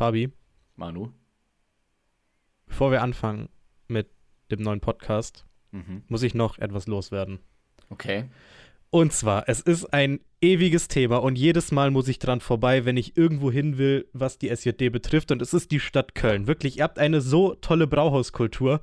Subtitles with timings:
[0.00, 0.30] Fabi,
[0.76, 1.10] Manu.
[2.66, 3.50] bevor wir anfangen
[3.86, 4.08] mit
[4.50, 6.04] dem neuen Podcast, Mhm.
[6.08, 7.38] muss ich noch etwas loswerden.
[7.90, 8.30] Okay.
[8.88, 12.96] Und zwar, es ist ein ewiges Thema und jedes Mal muss ich dran vorbei, wenn
[12.96, 15.32] ich irgendwo hin will, was die SJD betrifft.
[15.32, 16.46] Und es ist die Stadt Köln.
[16.46, 18.80] Wirklich, ihr habt eine so tolle Brauhauskultur,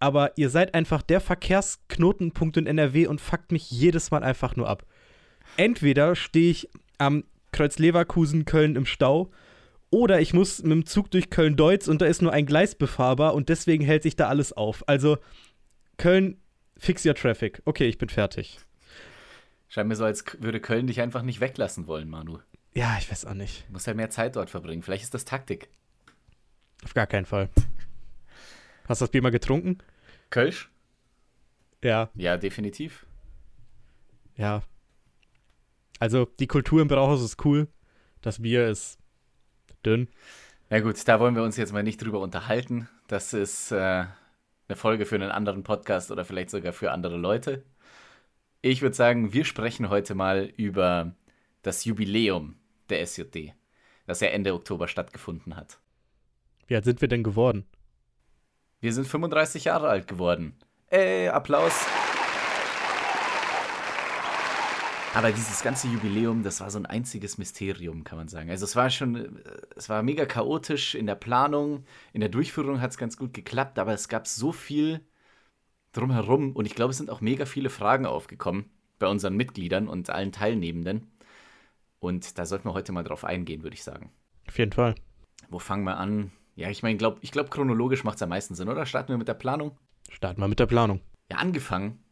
[0.00, 4.68] aber ihr seid einfach der Verkehrsknotenpunkt in NRW und fuckt mich jedes Mal einfach nur
[4.68, 4.84] ab.
[5.56, 7.22] Entweder stehe ich am
[7.52, 9.30] Kreuz Leverkusen Köln im Stau
[9.96, 13.34] oder ich muss mit dem Zug durch Köln-Deutz und da ist nur ein Gleis befahrbar
[13.34, 14.86] und deswegen hält sich da alles auf.
[14.88, 15.16] Also,
[15.96, 16.38] Köln,
[16.76, 17.62] fix your traffic.
[17.64, 18.58] Okay, ich bin fertig.
[19.68, 22.38] Scheint mir so, als würde Köln dich einfach nicht weglassen wollen, Manu.
[22.74, 23.66] Ja, ich weiß auch nicht.
[23.68, 24.82] Du musst halt mehr Zeit dort verbringen.
[24.82, 25.68] Vielleicht ist das Taktik.
[26.84, 27.48] Auf gar keinen Fall.
[28.86, 29.78] Hast du das Bier mal getrunken?
[30.30, 30.70] Kölsch?
[31.82, 33.06] Ja, Ja, definitiv.
[34.36, 34.62] ja.
[35.98, 37.68] Also, die Kultur im Brauhaus ist cool.
[38.20, 38.98] Das Bier ist
[39.86, 40.08] dünn.
[40.68, 42.88] Na gut, da wollen wir uns jetzt mal nicht drüber unterhalten.
[43.06, 43.76] Das ist äh,
[44.68, 47.62] eine Folge für einen anderen Podcast oder vielleicht sogar für andere Leute.
[48.62, 51.14] Ich würde sagen, wir sprechen heute mal über
[51.62, 52.56] das Jubiläum
[52.88, 53.52] der SJD,
[54.06, 55.78] das ja Ende Oktober stattgefunden hat.
[56.66, 57.64] Wie alt sind wir denn geworden?
[58.80, 60.56] Wir sind 35 Jahre alt geworden.
[60.88, 61.86] Ey, Applaus.
[65.16, 68.50] Aber dieses ganze Jubiläum, das war so ein einziges Mysterium, kann man sagen.
[68.50, 69.28] Also es war schon, äh,
[69.74, 73.78] es war mega chaotisch in der Planung, in der Durchführung hat es ganz gut geklappt,
[73.78, 75.00] aber es gab so viel
[75.92, 78.66] drumherum und ich glaube, es sind auch mega viele Fragen aufgekommen
[78.98, 81.10] bei unseren Mitgliedern und allen Teilnehmenden.
[81.98, 84.10] Und da sollten wir heute mal drauf eingehen, würde ich sagen.
[84.46, 84.96] Auf jeden Fall.
[85.48, 86.30] Wo fangen wir an?
[86.56, 88.84] Ja, ich meine, glaub, ich glaube, chronologisch macht es am meisten Sinn, oder?
[88.84, 89.78] Starten wir mit der Planung?
[90.10, 91.00] Starten wir mit der Planung.
[91.32, 92.04] Ja, angefangen.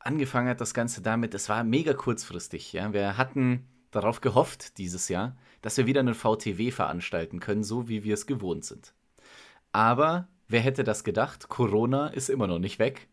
[0.00, 2.72] Angefangen hat das Ganze damit, es war mega kurzfristig.
[2.72, 2.92] Ja?
[2.92, 8.04] Wir hatten darauf gehofft dieses Jahr, dass wir wieder einen VTW veranstalten können, so wie
[8.04, 8.94] wir es gewohnt sind.
[9.72, 11.48] Aber wer hätte das gedacht?
[11.48, 13.08] Corona ist immer noch nicht weg.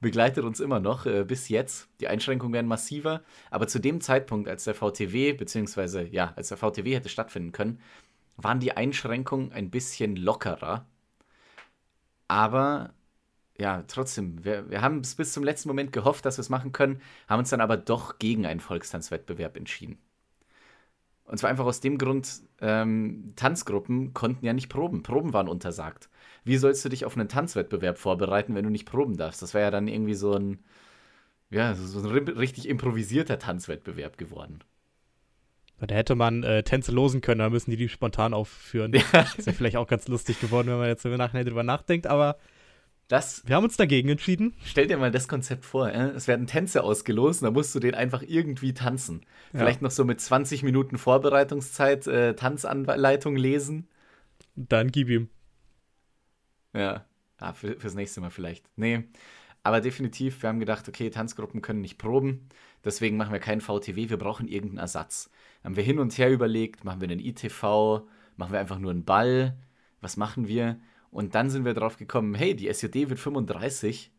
[0.00, 1.88] Begleitet uns immer noch äh, bis jetzt.
[2.00, 3.22] Die Einschränkungen werden massiver.
[3.50, 7.80] Aber zu dem Zeitpunkt, als der VTW, beziehungsweise ja, als der VTW hätte stattfinden können,
[8.36, 10.86] waren die Einschränkungen ein bisschen lockerer.
[12.28, 12.94] Aber
[13.60, 16.72] ja, trotzdem, wir, wir haben es bis zum letzten Moment gehofft, dass wir es machen
[16.72, 19.98] können, haben uns dann aber doch gegen einen Volkstanzwettbewerb entschieden.
[21.24, 25.04] Und zwar einfach aus dem Grund, ähm, Tanzgruppen konnten ja nicht proben.
[25.04, 26.08] Proben waren untersagt.
[26.42, 29.40] Wie sollst du dich auf einen Tanzwettbewerb vorbereiten, wenn du nicht proben darfst?
[29.40, 30.64] Das wäre ja dann irgendwie so ein,
[31.50, 34.64] ja, so ein ri- richtig improvisierter Tanzwettbewerb geworden.
[35.78, 38.92] Da hätte man äh, Tänze losen können, da müssen die die spontan aufführen.
[38.92, 39.20] Ja.
[39.36, 42.36] Ist ja vielleicht auch ganz lustig geworden, wenn man jetzt im Nachhinein drüber nachdenkt, aber
[43.10, 44.54] Das, wir haben uns dagegen entschieden.
[44.64, 46.10] stell dir mal das Konzept vor, äh?
[46.10, 49.22] es werden Tänze ausgelost und da musst du den einfach irgendwie tanzen.
[49.52, 49.58] Ja.
[49.58, 53.88] Vielleicht noch so mit 20 Minuten Vorbereitungszeit äh, Tanzanleitung lesen.
[54.54, 55.28] Dann gib ihm.
[56.72, 57.04] Ja,
[57.38, 58.64] ah, für, fürs nächste Mal vielleicht.
[58.76, 59.08] Nee,
[59.64, 62.48] aber definitiv, wir haben gedacht, okay, Tanzgruppen können nicht proben,
[62.84, 65.32] deswegen machen wir keinen VTW, wir brauchen irgendeinen Ersatz.
[65.64, 68.06] Haben wir hin und her überlegt, machen wir einen ITV,
[68.36, 69.58] machen wir einfach nur einen Ball,
[70.00, 70.78] was machen wir?
[71.10, 74.12] Und dann sind wir drauf gekommen, hey, die SJD wird 35,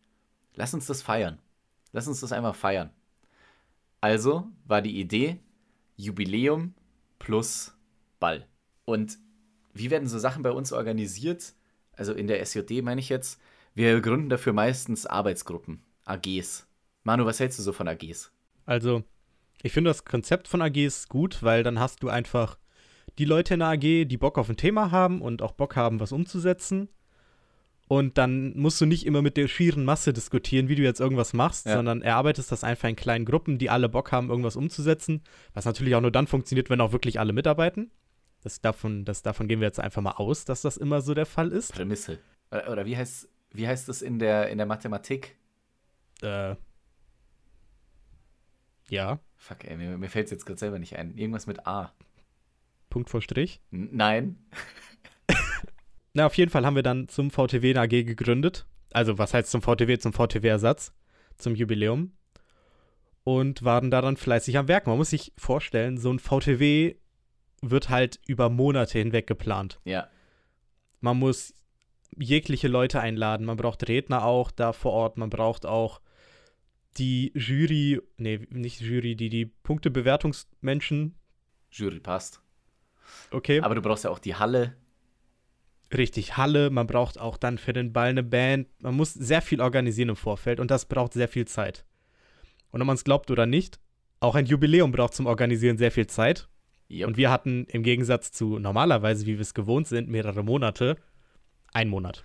[0.56, 1.40] lass uns das feiern.
[1.94, 2.92] Lass uns das einfach feiern.
[4.02, 5.40] Also war die Idee
[5.96, 6.74] Jubiläum
[7.20, 7.78] plus
[8.20, 8.48] Ball.
[8.86, 9.20] Und
[9.74, 11.54] wie werden so Sachen bei uns organisiert?
[11.94, 13.40] Also in der SJD meine ich jetzt,
[13.74, 16.68] wir gründen dafür meistens Arbeitsgruppen, AGs.
[17.04, 18.32] Manu, was hältst du so von AGs?
[18.66, 19.04] Also,
[19.62, 22.58] ich finde das Konzept von AGs gut, weil dann hast du einfach
[23.22, 26.00] die Leute in der AG, die Bock auf ein Thema haben und auch Bock haben,
[26.00, 26.90] was umzusetzen.
[27.88, 31.34] Und dann musst du nicht immer mit der schieren Masse diskutieren, wie du jetzt irgendwas
[31.34, 31.76] machst, Ja.
[31.76, 35.22] sondern erarbeitest das einfach in kleinen Gruppen, die alle Bock haben, irgendwas umzusetzen.
[35.54, 37.92] Was natürlich auch nur dann funktioniert, wenn auch wirklich alle mitarbeiten.
[38.42, 41.28] Das davon, das, davon gehen wir jetzt einfach mal aus, dass das immer so der
[41.28, 41.74] Fall ist.
[41.74, 42.18] Prämisse.
[42.50, 45.36] Oder, oder wie heißt wie heißt das in der, in der Mathematik?
[46.24, 46.56] Äh,
[48.90, 51.18] ja, Fuck, ey, mir, mir fällt es jetzt gerade selber nicht ein.
[51.18, 51.92] Irgendwas mit A.
[52.92, 53.60] Punkt vor Strich.
[53.72, 54.38] Nein.
[56.14, 58.68] Na, auf jeden Fall haben wir dann zum VTW eine AG gegründet.
[58.92, 59.98] Also, was heißt zum VTW?
[59.98, 60.94] Zum VTW-Ersatz,
[61.38, 62.12] zum Jubiläum.
[63.24, 64.86] Und waren daran fleißig am Werk.
[64.86, 66.96] Man muss sich vorstellen, so ein VTW
[67.62, 69.80] wird halt über Monate hinweg geplant.
[69.86, 70.08] Ja.
[71.00, 71.54] Man muss
[72.18, 73.46] jegliche Leute einladen.
[73.46, 75.18] Man braucht Redner auch da vor Ort.
[75.18, 76.02] Man braucht auch
[76.98, 81.16] die Jury, nee, nicht Jury, die, die Punktebewertungsmenschen.
[81.72, 82.41] Jury passt.
[83.32, 83.62] Okay.
[83.62, 84.76] Aber du brauchst ja auch die Halle.
[85.94, 88.68] richtig Halle, man braucht auch dann für den Ball eine Band.
[88.82, 91.86] Man muss sehr viel organisieren im Vorfeld und das braucht sehr viel Zeit.
[92.72, 93.80] Und ob man es glaubt oder nicht,
[94.20, 96.48] auch ein Jubiläum braucht zum Organisieren sehr viel Zeit.
[96.90, 97.08] Yep.
[97.08, 100.98] Und wir hatten im Gegensatz zu normalerweise, wie wir es gewohnt sind, mehrere Monate,
[101.74, 102.24] einen Monat.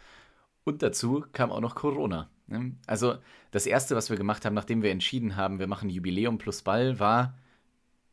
[0.64, 2.28] Und dazu kam auch noch Corona.
[2.48, 2.76] Ne?
[2.86, 3.16] Also
[3.52, 6.98] das Erste, was wir gemacht haben, nachdem wir entschieden haben, wir machen Jubiläum plus Ball,
[6.98, 7.38] war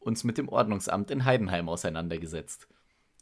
[0.03, 2.67] uns mit dem Ordnungsamt in Heidenheim auseinandergesetzt.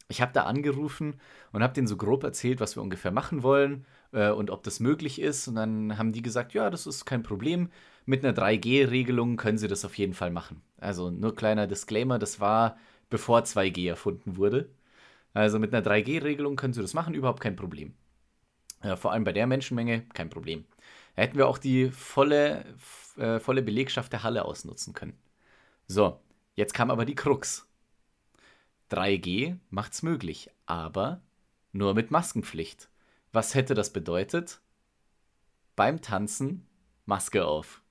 [0.08, 1.20] Ich habe da angerufen
[1.52, 4.80] und habe denen so grob erzählt, was wir ungefähr machen wollen äh, und ob das
[4.80, 5.48] möglich ist.
[5.48, 7.70] Und dann haben die gesagt, ja, das ist kein Problem.
[8.04, 10.62] Mit einer 3G-Regelung können sie das auf jeden Fall machen.
[10.78, 12.76] Also nur kleiner Disclaimer, das war
[13.10, 14.68] bevor 2G erfunden wurde.
[15.34, 17.94] Also mit einer 3G-Regelung können sie das machen, überhaupt kein Problem.
[18.84, 20.64] Ja, vor allem bei der Menschenmenge kein Problem.
[21.16, 22.64] Da hätten wir auch die volle,
[23.16, 25.16] äh, volle Belegschaft der Halle ausnutzen können.
[25.86, 26.20] So,
[26.54, 27.68] jetzt kam aber die Krux.
[28.90, 31.22] 3G macht's möglich, aber
[31.72, 32.88] nur mit Maskenpflicht.
[33.32, 34.60] Was hätte das bedeutet?
[35.74, 36.66] Beim Tanzen
[37.06, 37.82] Maske auf.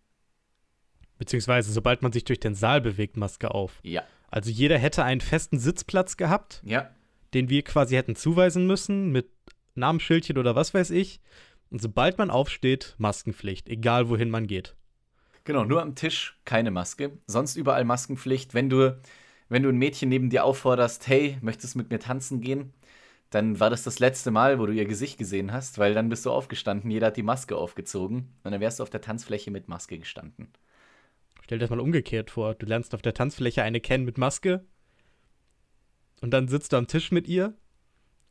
[1.18, 3.80] Beziehungsweise, sobald man sich durch den Saal bewegt, Maske auf.
[3.84, 4.04] Ja.
[4.30, 6.90] Also jeder hätte einen festen Sitzplatz gehabt, ja.
[7.34, 9.30] den wir quasi hätten zuweisen müssen mit
[9.76, 11.20] Namensschildchen oder was weiß ich.
[11.70, 14.76] Und sobald man aufsteht, Maskenpflicht, egal wohin man geht.
[15.44, 18.54] Genau, nur am Tisch keine Maske, sonst überall Maskenpflicht.
[18.54, 19.00] Wenn du,
[19.50, 22.74] wenn du ein Mädchen neben dir aufforderst, hey, möchtest du mit mir tanzen gehen?
[23.32, 26.26] Dann war das das letzte Mal, wo du ihr Gesicht gesehen hast, weil dann bist
[26.26, 29.68] du aufgestanden, jeder hat die Maske aufgezogen und dann wärst du auf der Tanzfläche mit
[29.70, 30.52] Maske gestanden.
[31.42, 32.56] Stell dir das mal umgekehrt vor.
[32.56, 34.66] Du lernst auf der Tanzfläche eine kennen mit Maske
[36.22, 37.56] und dann sitzt du am Tisch mit ihr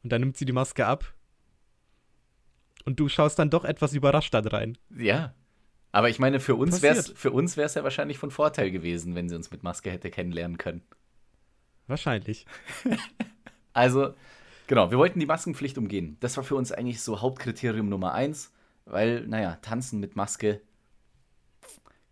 [0.03, 1.15] und dann nimmt sie die Maske ab
[2.85, 4.79] und du schaust dann doch etwas überrascht da rein.
[4.97, 5.35] Ja.
[5.93, 9.51] Aber ich meine, für uns wäre es ja wahrscheinlich von Vorteil gewesen, wenn sie uns
[9.51, 10.83] mit Maske hätte kennenlernen können.
[11.89, 12.47] Wahrscheinlich.
[13.73, 14.15] also,
[14.69, 16.17] genau, wir wollten die Maskenpflicht umgehen.
[16.21, 18.53] Das war für uns eigentlich so Hauptkriterium Nummer eins,
[18.85, 20.61] weil, naja, tanzen mit Maske,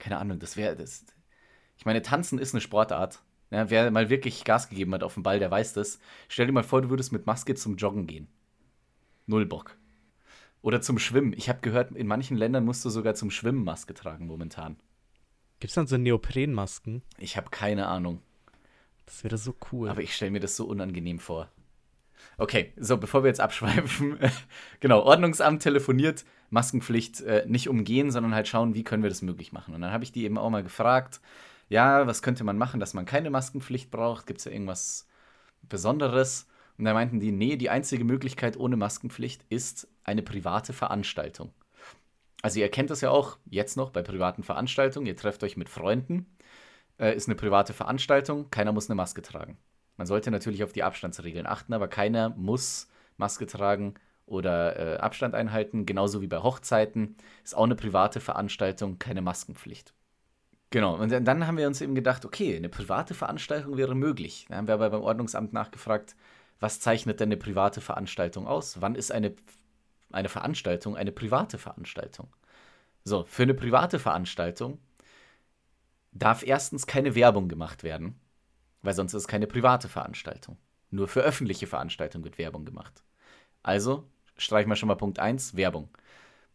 [0.01, 1.05] keine Ahnung, das wäre das.
[1.77, 3.23] Ich meine, tanzen ist eine Sportart.
[3.51, 6.01] Ja, wer mal wirklich Gas gegeben hat auf dem Ball, der weiß das.
[6.29, 8.29] Stell dir mal vor, du würdest mit Maske zum Joggen gehen.
[9.27, 9.78] Null Bock.
[10.63, 11.33] Oder zum Schwimmen.
[11.37, 14.77] Ich habe gehört, in manchen Ländern musst du sogar zum Schwimmen Maske tragen momentan.
[15.61, 17.03] Gibt es dann so Neoprenmasken?
[17.19, 18.23] Ich habe keine Ahnung.
[19.07, 19.89] Das wäre so cool.
[19.89, 21.49] Aber ich stelle mir das so unangenehm vor.
[22.37, 24.19] Okay, so, bevor wir jetzt abschweifen.
[24.81, 29.53] genau, Ordnungsamt telefoniert, Maskenpflicht äh, nicht umgehen, sondern halt schauen, wie können wir das möglich
[29.53, 29.75] machen.
[29.75, 31.21] Und dann habe ich die eben auch mal gefragt,
[31.69, 34.27] ja, was könnte man machen, dass man keine Maskenpflicht braucht?
[34.27, 35.09] Gibt es ja irgendwas
[35.63, 36.47] Besonderes?
[36.79, 41.53] Und da meinten die, nee, die einzige Möglichkeit ohne Maskenpflicht ist eine private Veranstaltung.
[42.41, 45.07] Also ihr kennt das ja auch jetzt noch bei privaten Veranstaltungen.
[45.07, 46.27] Ihr trefft euch mit Freunden,
[46.99, 49.59] äh, ist eine private Veranstaltung, keiner muss eine Maske tragen.
[49.97, 53.95] Man sollte natürlich auf die Abstandsregeln achten, aber keiner muss Maske tragen
[54.27, 55.85] oder äh, Abstand einhalten.
[55.85, 59.93] Genauso wie bei Hochzeiten ist auch eine private Veranstaltung keine Maskenpflicht.
[60.71, 64.47] Genau, und dann haben wir uns eben gedacht, okay, eine private Veranstaltung wäre möglich.
[64.49, 66.15] Da haben wir aber beim Ordnungsamt nachgefragt,
[66.61, 68.81] was zeichnet denn eine private Veranstaltung aus?
[68.81, 69.35] Wann ist eine,
[70.11, 72.29] eine Veranstaltung eine private Veranstaltung?
[73.05, 74.79] So, für eine private Veranstaltung
[76.13, 78.19] darf erstens keine Werbung gemacht werden,
[78.83, 80.59] weil sonst ist es keine private Veranstaltung.
[80.91, 83.03] Nur für öffentliche Veranstaltungen wird Werbung gemacht.
[83.63, 85.89] Also streichen wir schon mal Punkt 1, Werbung.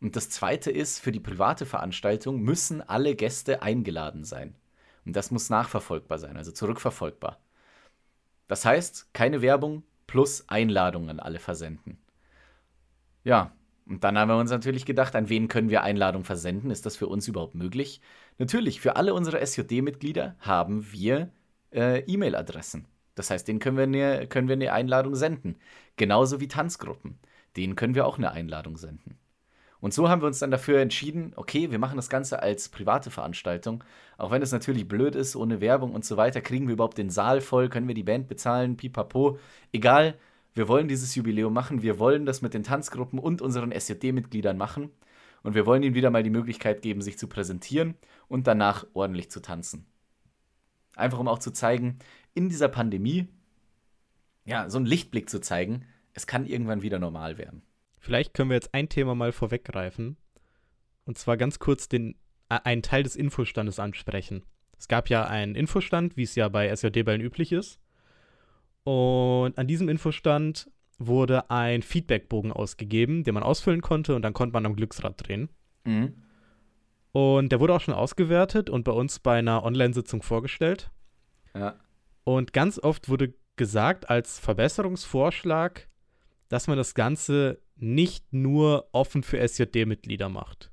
[0.01, 4.55] Und das zweite ist, für die private Veranstaltung müssen alle Gäste eingeladen sein.
[5.05, 7.39] Und das muss nachverfolgbar sein, also zurückverfolgbar.
[8.47, 9.83] Das heißt, keine Werbung,
[10.13, 11.97] plus Einladungen an alle versenden.
[13.23, 13.51] Ja,
[13.87, 16.69] und dann haben wir uns natürlich gedacht, an wen können wir Einladungen versenden?
[16.69, 17.99] Ist das für uns überhaupt möglich?
[18.37, 21.31] Natürlich, für alle unsere SJD-Mitglieder haben wir
[21.73, 22.85] äh, E-Mail-Adressen.
[23.15, 25.55] Das heißt, denen können wir, eine, können wir eine Einladung senden.
[25.97, 27.17] Genauso wie Tanzgruppen.
[27.57, 29.17] Denen können wir auch eine Einladung senden.
[29.83, 33.11] Und so haben wir uns dann dafür entschieden, okay, wir machen das Ganze als private
[33.11, 33.83] Veranstaltung.
[34.17, 37.09] Auch wenn es natürlich blöd ist, ohne Werbung und so weiter, kriegen wir überhaupt den
[37.09, 39.39] Saal voll, können wir die Band bezahlen, pipapo.
[39.73, 40.17] Egal,
[40.53, 44.89] wir wollen dieses Jubiläum machen, wir wollen das mit den Tanzgruppen und unseren SJD-Mitgliedern machen.
[45.43, 47.95] Und wir wollen ihnen wieder mal die Möglichkeit geben, sich zu präsentieren
[48.29, 49.85] und danach ordentlich zu tanzen.
[50.95, 51.99] Einfach um auch zu zeigen,
[52.33, 53.27] in dieser Pandemie,
[54.45, 57.63] ja, so einen Lichtblick zu zeigen, es kann irgendwann wieder normal werden.
[58.03, 60.17] Vielleicht können wir jetzt ein Thema mal vorweggreifen.
[61.05, 62.15] Und zwar ganz kurz den,
[62.49, 64.43] äh, einen Teil des Infostandes ansprechen.
[64.77, 67.79] Es gab ja einen Infostand, wie es ja bei SJD-Ballen üblich ist.
[68.83, 74.51] Und an diesem Infostand wurde ein Feedbackbogen ausgegeben, den man ausfüllen konnte und dann konnte
[74.51, 75.47] man am Glücksrad drehen.
[75.85, 76.13] Mhm.
[77.13, 80.91] Und der wurde auch schon ausgewertet und bei uns bei einer Online-Sitzung vorgestellt.
[81.55, 81.79] Ja.
[82.25, 85.87] Und ganz oft wurde gesagt als Verbesserungsvorschlag,
[86.49, 90.71] dass man das Ganze nicht nur offen für SJD-Mitglieder macht.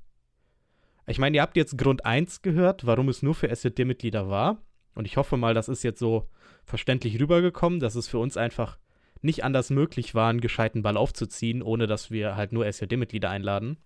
[1.07, 4.61] Ich meine, ihr habt jetzt Grund 1 gehört, warum es nur für SJD-Mitglieder war.
[4.93, 6.29] Und ich hoffe mal, das ist jetzt so
[6.63, 8.77] verständlich rübergekommen, dass es für uns einfach
[9.21, 13.77] nicht anders möglich war, einen gescheiten Ball aufzuziehen, ohne dass wir halt nur SJD-Mitglieder einladen.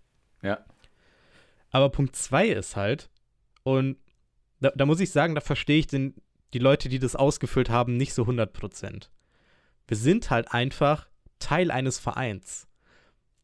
[0.41, 0.59] Ja.
[1.71, 3.09] Aber Punkt 2 ist halt,
[3.63, 3.97] und
[4.61, 6.15] da, da, muss ich sagen, da verstehe ich den,
[6.53, 9.09] die Leute, die das ausgefüllt haben, nicht so 100%.
[9.87, 12.67] Wir sind halt einfach Teil eines Vereins.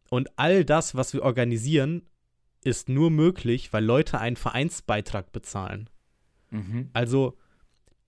[0.10, 2.04] Und all das, was wir organisieren,
[2.64, 5.90] ist nur möglich, weil Leute einen Vereinsbeitrag bezahlen.
[6.50, 6.90] Mhm.
[6.94, 7.38] Also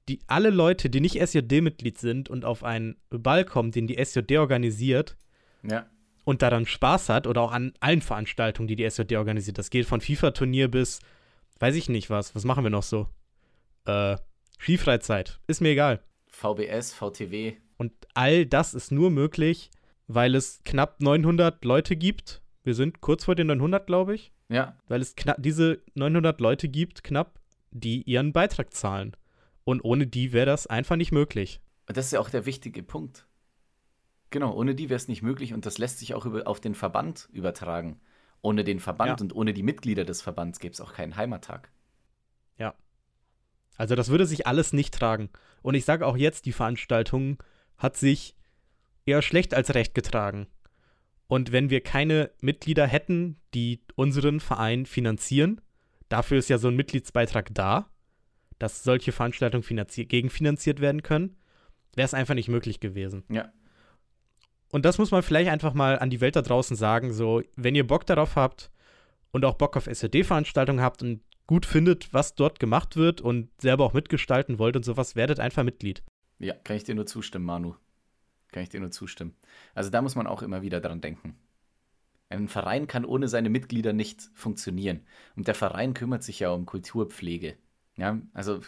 [0.09, 4.37] die, alle Leute, die nicht SJD-Mitglied sind und auf einen Ball kommen, den die SJD
[4.37, 5.17] organisiert
[5.63, 5.85] ja.
[6.25, 9.85] und daran Spaß hat oder auch an allen Veranstaltungen, die die SJD organisiert, das geht
[9.85, 10.99] von FIFA-Turnier bis,
[11.59, 13.07] weiß ich nicht was, was machen wir noch so?
[13.85, 14.17] Äh,
[14.59, 16.01] Skifreizeit, ist mir egal.
[16.27, 17.53] VBS, VTW.
[17.83, 19.69] Und all das ist nur möglich,
[20.07, 22.41] weil es knapp 900 Leute gibt.
[22.63, 24.31] Wir sind kurz vor den 900, glaube ich.
[24.47, 24.77] Ja.
[24.87, 29.17] Weil es knapp diese 900 Leute gibt, knapp, die ihren Beitrag zahlen.
[29.65, 31.59] Und ohne die wäre das einfach nicht möglich.
[31.87, 33.27] Das ist ja auch der wichtige Punkt.
[34.29, 36.75] Genau, ohne die wäre es nicht möglich und das lässt sich auch über, auf den
[36.75, 37.99] Verband übertragen.
[38.41, 39.23] Ohne den Verband ja.
[39.25, 41.69] und ohne die Mitglieder des Verbands gäbe es auch keinen Heimattag.
[42.57, 42.75] Ja.
[43.75, 45.29] Also das würde sich alles nicht tragen.
[45.61, 47.43] Und ich sage auch jetzt, die Veranstaltung
[47.77, 48.35] hat sich
[49.05, 50.47] eher schlecht als recht getragen.
[51.27, 55.61] Und wenn wir keine Mitglieder hätten, die unseren Verein finanzieren,
[56.09, 57.89] dafür ist ja so ein Mitgliedsbeitrag da,
[58.59, 59.65] dass solche Veranstaltungen
[60.07, 61.37] gegenfinanziert werden können,
[61.95, 63.23] wäre es einfach nicht möglich gewesen.
[63.29, 63.51] Ja.
[64.71, 67.75] Und das muss man vielleicht einfach mal an die Welt da draußen sagen, so, wenn
[67.75, 68.71] ihr Bock darauf habt
[69.31, 73.85] und auch Bock auf SED-Veranstaltungen habt und gut findet, was dort gemacht wird und selber
[73.85, 76.03] auch mitgestalten wollt und sowas, werdet einfach Mitglied.
[76.39, 77.75] Ja, kann ich dir nur zustimmen, Manu.
[78.51, 79.35] Kann ich dir nur zustimmen.
[79.73, 81.35] Also da muss man auch immer wieder dran denken.
[82.29, 85.01] Ein Verein kann ohne seine Mitglieder nicht funktionieren.
[85.35, 87.57] Und der Verein kümmert sich ja um Kulturpflege.
[87.95, 88.61] Ja, also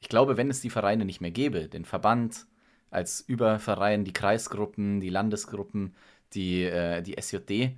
[0.00, 2.46] ich glaube, wenn es die Vereine nicht mehr gäbe, den Verband
[2.90, 5.94] als Überverein, die Kreisgruppen, die Landesgruppen,
[6.34, 7.76] die, äh, die SJD,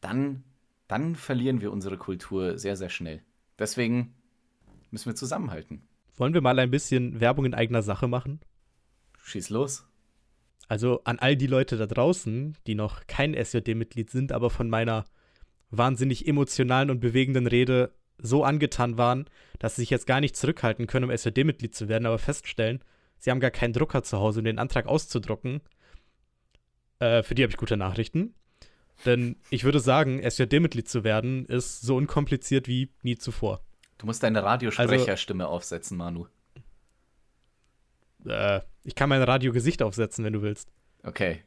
[0.00, 0.44] dann,
[0.88, 3.22] dann verlieren wir unsere Kultur sehr, sehr schnell.
[3.58, 4.14] Deswegen
[4.90, 5.82] müssen wir zusammenhalten.
[6.16, 8.40] Wollen wir mal ein bisschen Werbung in eigener Sache machen?
[9.24, 9.86] Schieß los.
[10.68, 15.04] Also an all die Leute da draußen, die noch kein SJD-Mitglied sind, aber von meiner
[15.70, 19.26] wahnsinnig emotionalen und bewegenden Rede so angetan waren,
[19.58, 22.82] dass sie sich jetzt gar nicht zurückhalten können, um SJD-Mitglied zu werden, aber feststellen,
[23.18, 25.62] sie haben gar keinen Drucker zu Hause, um den Antrag auszudrucken.
[26.98, 28.34] Äh, für die habe ich gute Nachrichten.
[29.04, 33.60] Denn ich würde sagen, SJD-Mitglied zu werden, ist so unkompliziert wie nie zuvor.
[33.98, 36.26] Du musst deine Radiosprecherstimme also, aufsetzen, Manu.
[38.26, 40.72] Äh, ich kann mein Radiogesicht aufsetzen, wenn du willst.
[41.02, 41.42] Okay.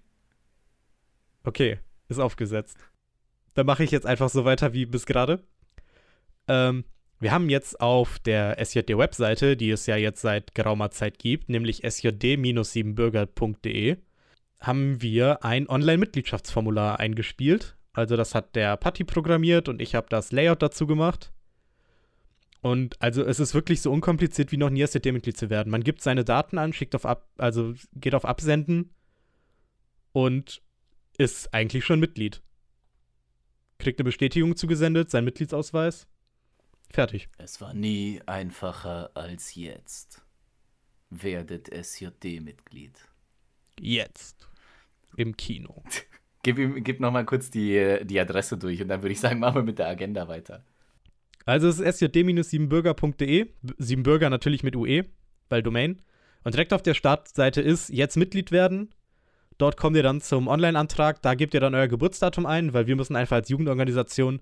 [1.43, 1.79] Okay,
[2.09, 2.77] ist aufgesetzt.
[3.53, 5.43] Dann mache ich jetzt einfach so weiter wie bis gerade.
[6.47, 6.85] Ähm,
[7.19, 11.83] wir haben jetzt auf der SJD-Webseite, die es ja jetzt seit geraumer Zeit gibt, nämlich
[11.83, 13.97] sjd-siebenbürger.de,
[14.59, 17.75] haben wir ein Online-Mitgliedschaftsformular eingespielt.
[17.93, 21.31] Also das hat der Patti programmiert und ich habe das Layout dazu gemacht.
[22.67, 25.69] Und also es ist wirklich so unkompliziert wie noch nie SJD-Mitglied zu werden.
[25.69, 28.93] Man gibt seine Daten an, schickt auf ab, also geht auf Absenden
[30.11, 30.61] und
[31.17, 32.41] ist eigentlich schon Mitglied.
[33.79, 36.07] Kriegt eine Bestätigung zugesendet, sein Mitgliedsausweis
[36.89, 37.29] Fertig.
[37.37, 40.25] Es war nie einfacher als jetzt.
[41.09, 42.99] Werdet SJD-Mitglied.
[43.79, 44.49] Jetzt.
[45.15, 45.83] Im Kino.
[46.43, 49.55] gib, ihm, gib nochmal kurz die, die Adresse durch und dann würde ich sagen, machen
[49.55, 50.65] wir mit der Agenda weiter.
[51.47, 53.47] Also es ist sjd-siebenbürger.de.
[53.77, 55.05] Siebenbürger natürlich mit UE,
[55.47, 56.01] weil Domain.
[56.43, 58.93] Und direkt auf der Startseite ist jetzt Mitglied werden.
[59.57, 61.21] Dort kommt ihr dann zum Online-Antrag.
[61.21, 64.41] Da gebt ihr dann euer Geburtsdatum ein, weil wir müssen einfach als Jugendorganisation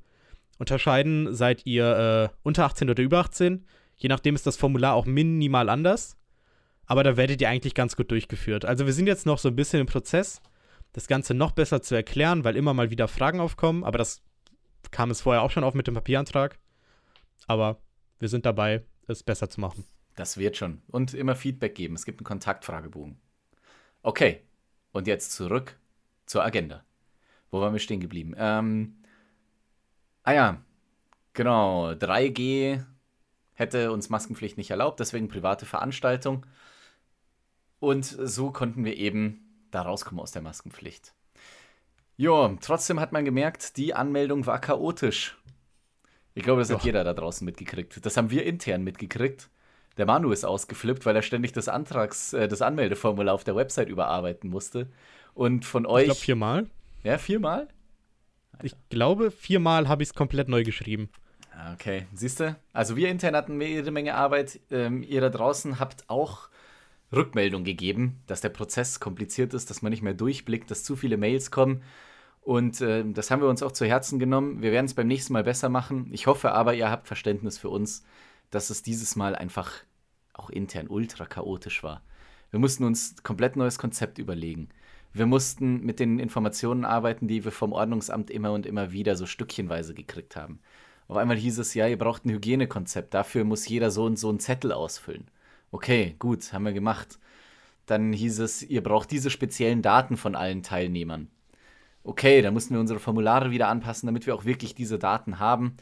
[0.57, 3.67] unterscheiden, seid ihr äh, unter 18 oder über 18.
[3.97, 6.17] Je nachdem ist das Formular auch minimal anders.
[6.87, 8.65] Aber da werdet ihr eigentlich ganz gut durchgeführt.
[8.65, 10.41] Also wir sind jetzt noch so ein bisschen im Prozess,
[10.93, 13.83] das Ganze noch besser zu erklären, weil immer mal wieder Fragen aufkommen.
[13.83, 14.23] Aber das
[14.89, 16.57] kam es vorher auch schon auf mit dem Papierantrag.
[17.47, 17.81] Aber
[18.19, 19.85] wir sind dabei, es besser zu machen.
[20.15, 20.81] Das wird schon.
[20.87, 21.95] Und immer Feedback geben.
[21.95, 23.19] Es gibt einen Kontaktfragebogen.
[24.01, 24.41] Okay.
[24.91, 25.77] Und jetzt zurück
[26.25, 26.85] zur Agenda.
[27.51, 28.33] Wo waren wir stehen geblieben?
[28.37, 28.95] Ähm,
[30.25, 30.57] Ah ja,
[31.33, 31.91] genau.
[31.91, 32.83] 3G
[33.53, 36.47] hätte uns Maskenpflicht nicht erlaubt, deswegen private Veranstaltung.
[37.79, 41.13] Und so konnten wir eben da rauskommen aus der Maskenpflicht.
[42.17, 45.37] Jo, trotzdem hat man gemerkt, die Anmeldung war chaotisch.
[46.35, 48.05] Ich glaube, das hat jeder da draußen mitgekriegt.
[48.05, 49.49] Das haben wir intern mitgekriegt.
[49.97, 53.87] Der Manu ist ausgeflippt, weil er ständig das Antrags-, äh, das Anmeldeformular auf der Website
[53.87, 54.89] überarbeiten musste.
[55.33, 56.03] Und von euch.
[56.03, 56.69] Ich glaube, viermal.
[57.03, 57.69] Ja, viermal?
[58.63, 61.09] Ich glaube, viermal habe ich es komplett neu geschrieben.
[61.51, 62.55] Ah, okay, siehst du?
[62.73, 64.59] Also wir intern hatten jede Menge Arbeit.
[64.71, 66.49] Ähm, ihr da draußen habt auch
[67.13, 71.15] Rückmeldung gegeben, dass der Prozess kompliziert ist, dass man nicht mehr durchblickt, dass zu viele
[71.15, 71.81] Mails kommen.
[72.45, 74.61] Und äh, das haben wir uns auch zu Herzen genommen.
[74.61, 76.09] Wir werden es beim nächsten Mal besser machen.
[76.11, 78.03] Ich hoffe aber, ihr habt Verständnis für uns,
[78.51, 79.71] dass es dieses Mal einfach
[80.31, 82.03] auch intern ultra chaotisch war.
[82.51, 84.69] Wir mussten uns komplett neues Konzept überlegen.
[85.11, 89.25] Wir mussten mit den Informationen arbeiten, die wir vom Ordnungsamt immer und immer wieder so
[89.25, 90.59] stückchenweise gekriegt haben.
[91.07, 94.29] Auf einmal hieß es, ja, ihr braucht ein Hygienekonzept, dafür muss jeder so und so
[94.29, 95.31] einen Zettel ausfüllen.
[95.71, 97.17] Okay, gut, haben wir gemacht.
[97.87, 101.29] Dann hieß es, ihr braucht diese speziellen Daten von allen Teilnehmern.
[102.05, 105.75] Okay, dann mussten wir unsere Formulare wieder anpassen, damit wir auch wirklich diese Daten haben.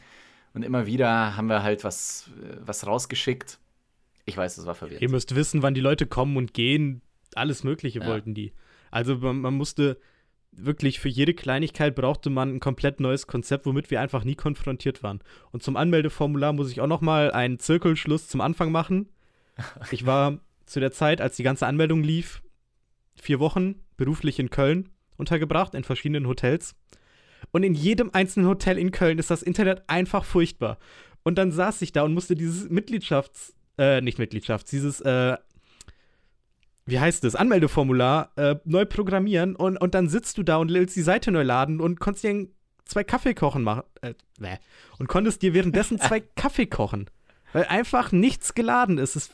[0.54, 3.58] Und immer wieder haben wir halt was, äh, was rausgeschickt.
[4.24, 5.02] Ich weiß, das war verwirrend.
[5.02, 7.02] Ihr müsst wissen, wann die Leute kommen und gehen.
[7.34, 8.06] Alles Mögliche ja.
[8.06, 8.52] wollten die.
[8.90, 9.98] Also man, man musste
[10.50, 15.02] wirklich für jede Kleinigkeit brauchte man ein komplett neues Konzept, womit wir einfach nie konfrontiert
[15.02, 15.20] waren.
[15.50, 19.10] Und zum Anmeldeformular muss ich auch noch mal einen Zirkelschluss zum Anfang machen.
[19.90, 22.42] Ich war zu der Zeit, als die ganze Anmeldung lief,
[23.16, 26.74] vier Wochen beruflich in Köln untergebracht, in verschiedenen Hotels.
[27.52, 30.78] Und in jedem einzelnen Hotel in Köln ist das Internet einfach furchtbar.
[31.22, 35.36] Und dann saß ich da und musste dieses Mitgliedschafts-, äh, nicht Mitgliedschafts-, dieses, äh,
[36.86, 40.96] wie heißt das, Anmeldeformular äh, neu programmieren und, und dann sitzt du da und willst
[40.96, 42.48] die Seite neu laden und konntest dir
[42.84, 43.84] zwei Kaffee kochen machen.
[44.02, 44.14] Äh,
[44.98, 47.08] und konntest dir währenddessen zwei Kaffee kochen.
[47.52, 49.16] Weil einfach nichts geladen ist.
[49.16, 49.30] Ich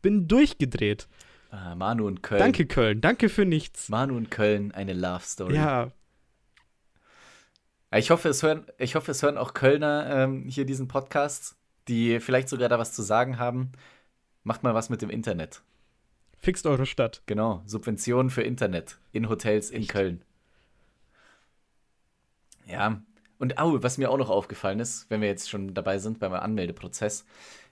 [0.00, 1.06] bin durchgedreht.
[1.52, 2.38] Ah, Manu und Köln.
[2.38, 3.02] Danke, Köln.
[3.02, 3.90] Danke für nichts.
[3.90, 5.56] Manu und Köln, eine Love Story.
[5.56, 5.92] Ja.
[7.94, 11.56] Ich hoffe, es hören, ich hoffe, es hören auch Kölner ähm, hier diesen Podcast,
[11.88, 13.72] die vielleicht sogar da was zu sagen haben.
[14.44, 15.60] Macht mal was mit dem Internet.
[16.38, 17.22] Fixt eure Stadt.
[17.26, 19.90] Genau, Subventionen für Internet in Hotels in Echt?
[19.90, 20.24] Köln.
[22.66, 23.02] Ja,
[23.38, 26.32] und oh, was mir auch noch aufgefallen ist, wenn wir jetzt schon dabei sind beim
[26.32, 27.26] Anmeldeprozess,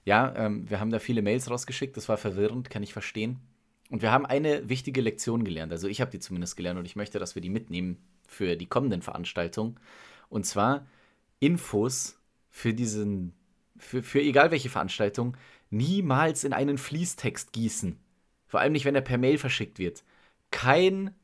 [0.05, 3.41] ja, ähm, wir haben da viele Mails rausgeschickt, das war verwirrend, kann ich verstehen.
[3.91, 6.97] Und wir haben eine wichtige Lektion gelernt, also ich habe die zumindest gelernt und ich
[6.97, 9.79] möchte, dass wir die mitnehmen für die kommenden Veranstaltungen.
[10.29, 10.87] Und zwar
[11.41, 13.35] Infos für diesen,
[13.77, 15.37] für, für egal welche Veranstaltung,
[15.71, 17.99] niemals in einen Fließtext gießen.
[18.47, 20.05] Vor allem nicht, wenn er per Mail verschickt wird.
[20.53, 21.15] Kein,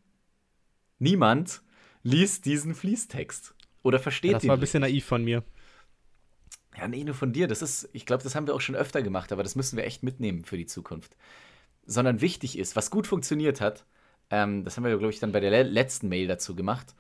[0.98, 1.62] niemand
[2.02, 4.48] liest diesen Fließtext oder versteht ja, das den.
[4.48, 5.44] Das war ein bisschen naiv von mir.
[6.76, 7.46] Ja, nee, nur von dir.
[7.46, 9.85] Das ist, ich glaube, das haben wir auch schon öfter gemacht, aber das müssen wir
[9.85, 11.16] echt mitnehmen für die Zukunft.
[11.87, 13.87] Sondern wichtig ist, was gut funktioniert hat,
[14.31, 16.94] ähm, das haben wir, glaube ich, dann bei der letzten Mail dazu gemacht.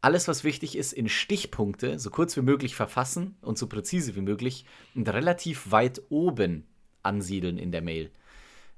[0.00, 4.20] Alles, was wichtig ist, in Stichpunkte so kurz wie möglich verfassen und so präzise wie
[4.20, 4.64] möglich
[4.94, 6.66] und relativ weit oben
[7.02, 8.10] ansiedeln in der Mail.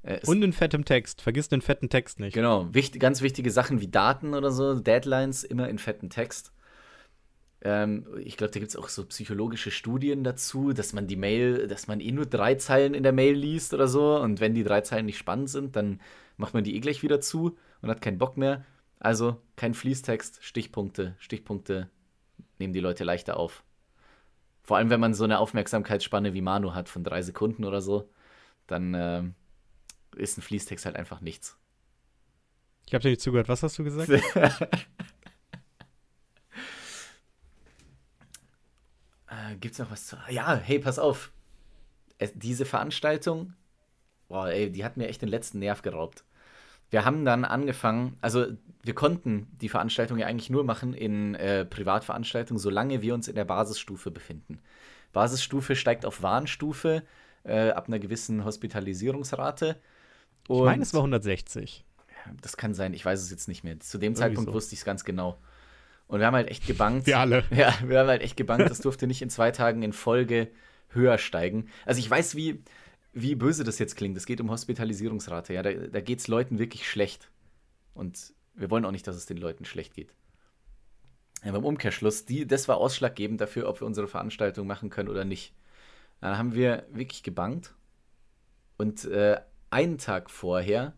[0.03, 1.21] Äh, und in fettem Text.
[1.21, 2.35] Vergiss den fetten Text nicht.
[2.35, 2.73] Genau.
[2.73, 6.53] Wichtig, ganz wichtige Sachen wie Daten oder so, Deadlines, immer in fetten Text.
[7.63, 11.67] Ähm, ich glaube, da gibt es auch so psychologische Studien dazu, dass man die Mail,
[11.67, 14.19] dass man eh nur drei Zeilen in der Mail liest oder so.
[14.21, 16.01] Und wenn die drei Zeilen nicht spannend sind, dann
[16.37, 18.65] macht man die eh gleich wieder zu und hat keinen Bock mehr.
[19.01, 21.17] Also kein Fließtext, Stichpunkte.
[21.19, 21.91] Stichpunkte
[22.59, 23.65] nehmen die Leute leichter auf.
[24.63, 28.11] Vor allem, wenn man so eine Aufmerksamkeitsspanne wie Manu hat von drei Sekunden oder so,
[28.67, 29.23] dann äh,
[30.17, 31.59] ist ein Fließtext halt einfach nichts.
[32.87, 33.49] Ich habe dir nicht zugehört.
[33.49, 34.11] Was hast du gesagt?
[39.51, 40.17] äh, gibt's noch was zu.
[40.29, 41.33] Ja, hey, pass auf.
[42.19, 43.55] Es, diese Veranstaltung,
[44.29, 46.25] boah, ey, die hat mir echt den letzten Nerv geraubt.
[46.91, 48.47] Wir haben dann angefangen, also
[48.83, 53.35] wir konnten die Veranstaltung ja eigentlich nur machen in äh, Privatveranstaltungen, solange wir uns in
[53.35, 54.61] der Basisstufe befinden.
[55.13, 57.03] Basisstufe steigt auf Warnstufe
[57.45, 59.77] äh, ab einer gewissen Hospitalisierungsrate.
[60.49, 61.85] Und ich meine, es war 160.
[62.41, 63.79] Das kann sein, ich weiß es jetzt nicht mehr.
[63.81, 64.55] Zu dem Irgendwie Zeitpunkt so.
[64.55, 65.39] wusste ich es ganz genau.
[66.09, 67.07] Und wir haben halt echt gebankt.
[67.07, 67.45] Wir alle.
[67.51, 70.51] Ja, wir haben halt echt gebankt, das durfte nicht in zwei Tagen in Folge
[70.89, 71.69] höher steigen.
[71.85, 72.63] Also ich weiß, wie,
[73.13, 74.17] wie böse das jetzt klingt.
[74.17, 75.53] Es geht um Hospitalisierungsrate.
[75.53, 77.31] Ja, da, da geht es Leuten wirklich schlecht.
[77.95, 80.15] Und wir wollen auch nicht, dass es den Leuten schlecht geht.
[81.43, 85.25] Aber im Umkehrschluss, die, das war ausschlaggebend dafür, ob wir unsere Veranstaltung machen können oder
[85.25, 85.55] nicht.
[86.21, 87.75] Dann haben wir wirklich gebankt.
[88.77, 89.41] Und äh,
[89.71, 90.95] einen Tag vorher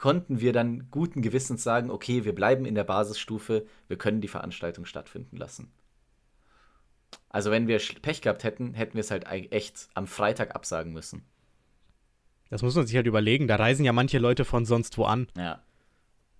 [0.00, 4.28] konnten wir dann guten Gewissens sagen, okay, wir bleiben in der Basisstufe, wir können die
[4.28, 5.72] Veranstaltung stattfinden lassen.
[7.30, 11.24] Also wenn wir Pech gehabt hätten, hätten wir es halt echt am Freitag absagen müssen.
[12.50, 13.48] Das muss man sich halt überlegen.
[13.48, 15.28] Da reisen ja manche Leute von sonst wo an.
[15.36, 15.62] Ja.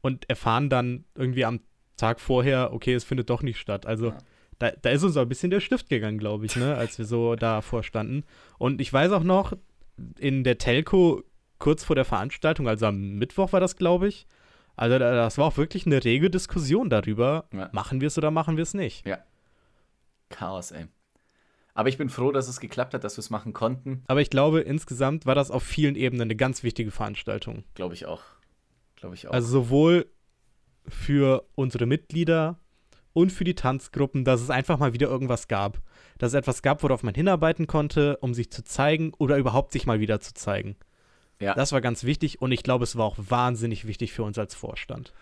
[0.02, 1.60] Und erfahren dann irgendwie am
[1.96, 3.86] Tag vorher, okay, es findet doch nicht statt.
[3.86, 4.18] Also ja.
[4.58, 7.06] da, da ist uns auch ein bisschen der Stift gegangen, glaube ich, ne, als wir
[7.06, 8.24] so davor standen.
[8.58, 9.54] Und ich weiß auch noch,
[10.18, 11.22] in der Telco
[11.58, 14.26] kurz vor der Veranstaltung, also am Mittwoch war das, glaube ich.
[14.76, 17.70] Also das war auch wirklich eine rege Diskussion darüber, ja.
[17.72, 19.06] machen wir es oder machen wir es nicht.
[19.06, 19.18] Ja.
[20.28, 20.86] Chaos, ey.
[21.72, 24.02] Aber ich bin froh, dass es geklappt hat, dass wir es machen konnten.
[24.06, 27.64] Aber ich glaube, insgesamt war das auf vielen Ebenen eine ganz wichtige Veranstaltung.
[27.74, 28.22] Glaube ich auch.
[28.96, 29.32] Glaube ich auch.
[29.32, 30.06] Also sowohl
[30.88, 32.58] für unsere Mitglieder
[33.12, 35.80] und für die Tanzgruppen, dass es einfach mal wieder irgendwas gab.
[36.18, 39.86] Dass es etwas gab, worauf man hinarbeiten konnte, um sich zu zeigen oder überhaupt sich
[39.86, 40.76] mal wieder zu zeigen.
[41.40, 41.54] Ja.
[41.54, 44.54] Das war ganz wichtig und ich glaube, es war auch wahnsinnig wichtig für uns als
[44.54, 45.12] Vorstand.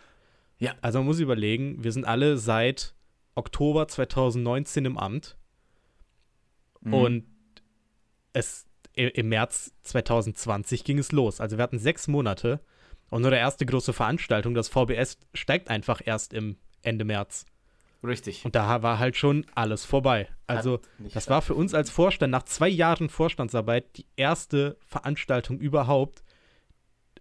[0.59, 0.75] Ja.
[0.81, 2.95] Also man muss überlegen, wir sind alle seit
[3.35, 5.37] Oktober 2019 im Amt
[6.83, 6.95] Mhm.
[6.95, 7.25] und
[8.33, 11.41] es im März 2020 ging es los.
[11.41, 12.61] Also wir hatten sechs Monate
[13.11, 17.45] und nur der erste große Veranstaltung, das VBS, steigt einfach erst im Ende März.
[18.05, 18.45] Richtig.
[18.45, 20.29] Und da war halt schon alles vorbei.
[20.47, 26.23] Also das war für uns als Vorstand nach zwei Jahren Vorstandsarbeit die erste Veranstaltung überhaupt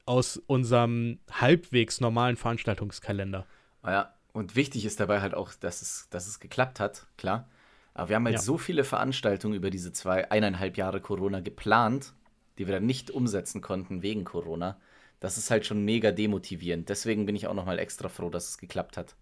[0.06, 3.46] aus unserem halbwegs normalen Veranstaltungskalender.
[3.82, 7.48] Ah Ja, und wichtig ist dabei halt auch, dass es, dass es geklappt hat, klar.
[7.94, 8.42] Aber wir haben halt Ja.
[8.42, 12.14] so viele Veranstaltungen über diese zwei, eineinhalb Jahre Corona geplant,
[12.58, 14.80] die wir dann nicht umsetzen konnten wegen Corona.
[15.20, 16.90] Das ist halt schon mega demotivierend.
[16.90, 19.16] Deswegen bin ich auch nochmal extra froh, dass es geklappt hat.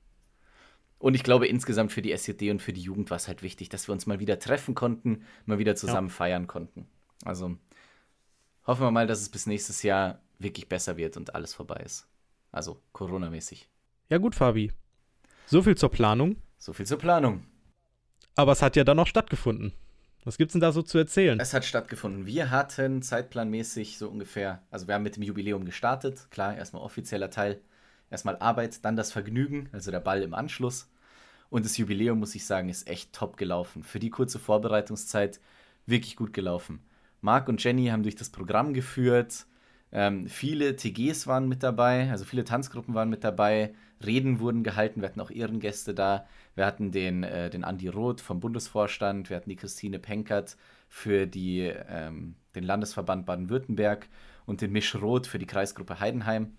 [1.01, 3.69] Und ich glaube, insgesamt für die SJD und für die Jugend war es halt wichtig,
[3.69, 6.87] dass wir uns mal wieder treffen konnten, mal wieder zusammen feiern konnten.
[7.25, 7.57] Also
[8.67, 12.07] hoffen wir mal, dass es bis nächstes Jahr wirklich besser wird und alles vorbei ist.
[12.51, 13.67] Also Corona-mäßig.
[14.09, 14.71] Ja gut, Fabi.
[15.47, 16.35] So viel zur Planung.
[16.59, 17.45] So viel zur Planung.
[18.35, 19.73] Aber es hat ja dann noch stattgefunden.
[20.23, 21.39] Was gibt's denn da so zu erzählen?
[21.39, 22.27] Es hat stattgefunden.
[22.27, 26.27] Wir hatten zeitplanmäßig so ungefähr, also wir haben mit dem Jubiläum gestartet.
[26.29, 27.59] Klar, erstmal offizieller Teil,
[28.11, 30.89] erstmal Arbeit, dann das Vergnügen, also der Ball im Anschluss.
[31.49, 33.83] Und das Jubiläum, muss ich sagen, ist echt top gelaufen.
[33.83, 35.39] Für die kurze Vorbereitungszeit
[35.85, 36.81] wirklich gut gelaufen.
[37.21, 39.45] Marc und Jenny haben durch das Programm geführt.
[39.91, 43.73] Ähm, viele TGs waren mit dabei, also viele Tanzgruppen waren mit dabei.
[44.03, 46.25] Reden wurden gehalten, wir hatten auch Ehrengäste da.
[46.55, 51.27] Wir hatten den, äh, den Andi Roth vom Bundesvorstand, wir hatten die Christine Penkert für
[51.27, 54.07] die, ähm, den Landesverband Baden-Württemberg
[54.45, 56.53] und den Misch Roth für die Kreisgruppe Heidenheim.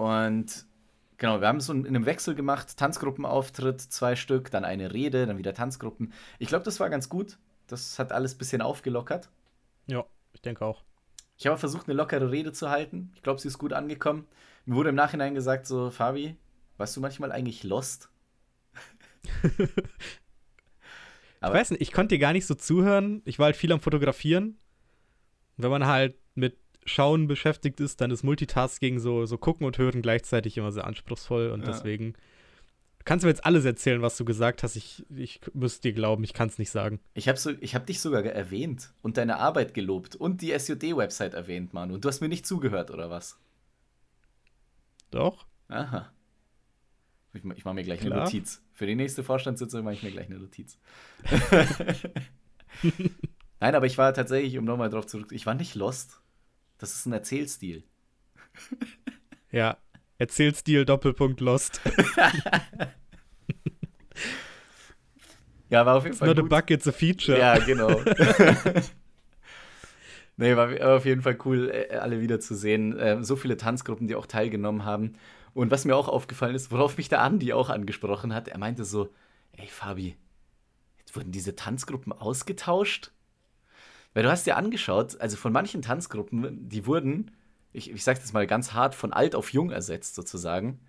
[0.00, 0.64] Und
[1.18, 5.36] genau, wir haben so in einem Wechsel gemacht, Tanzgruppenauftritt, zwei Stück, dann eine Rede, dann
[5.36, 6.14] wieder Tanzgruppen.
[6.38, 7.36] Ich glaube, das war ganz gut.
[7.66, 9.28] Das hat alles ein bisschen aufgelockert.
[9.86, 10.84] Ja, ich denke auch.
[11.36, 13.12] Ich habe versucht, eine lockere Rede zu halten.
[13.14, 14.26] Ich glaube, sie ist gut angekommen.
[14.64, 16.34] Mir wurde im Nachhinein gesagt, so, Fabi,
[16.78, 18.08] warst du manchmal eigentlich lost?
[19.42, 19.68] ich
[21.40, 23.20] Aber- weiß nicht, ich konnte dir gar nicht so zuhören.
[23.26, 24.56] Ich war halt viel am Fotografieren.
[25.58, 30.02] Wenn man halt mit Schauen beschäftigt ist, dann ist Multitasking so, so gucken und hören
[30.02, 31.66] gleichzeitig immer sehr anspruchsvoll und Ja.
[31.66, 32.14] deswegen.
[32.98, 34.76] Du kannst mir jetzt alles erzählen, was du gesagt hast.
[34.76, 37.00] Ich, ich müsste dir glauben, ich kann es nicht sagen.
[37.14, 41.32] Ich habe so, ich hab dich sogar erwähnt und deine Arbeit gelobt und die SJD-Website
[41.32, 41.94] erwähnt, Manu.
[41.94, 43.38] Und du hast mir nicht zugehört, oder was?
[45.10, 45.46] Doch?
[45.68, 46.12] Aha.
[47.32, 48.24] Ich, ich mache mir gleich eine Klar.
[48.24, 48.62] Notiz.
[48.74, 50.78] Für die nächste Vorstandssitzung mache ich mir gleich eine Notiz.
[53.60, 56.20] Nein, aber ich war tatsächlich, um nochmal drauf zurück, ich war nicht lost.
[56.80, 57.84] Das ist ein Erzählstil.
[59.52, 59.78] Ja.
[60.18, 61.80] Erzählstil Doppelpunkt Lost.
[65.70, 66.50] Ja, war auf jeden It's Fall not a gut.
[66.50, 67.38] bug, it's a feature.
[67.38, 67.88] Ja, genau.
[70.36, 72.96] nee, war war auf jeden Fall cool, äh, alle wiederzusehen.
[72.98, 75.14] Ähm, so viele Tanzgruppen, die auch teilgenommen haben.
[75.54, 78.84] Und was mir auch aufgefallen ist, worauf mich der Andi auch angesprochen hat, er meinte
[78.84, 79.12] so,
[79.52, 80.16] ey Fabi,
[80.98, 83.12] jetzt wurden diese Tanzgruppen ausgetauscht?
[84.14, 87.30] Weil du hast dir angeschaut, also von manchen Tanzgruppen, die wurden,
[87.72, 90.80] ich, ich sag das mal ganz hart, von alt auf jung ersetzt sozusagen.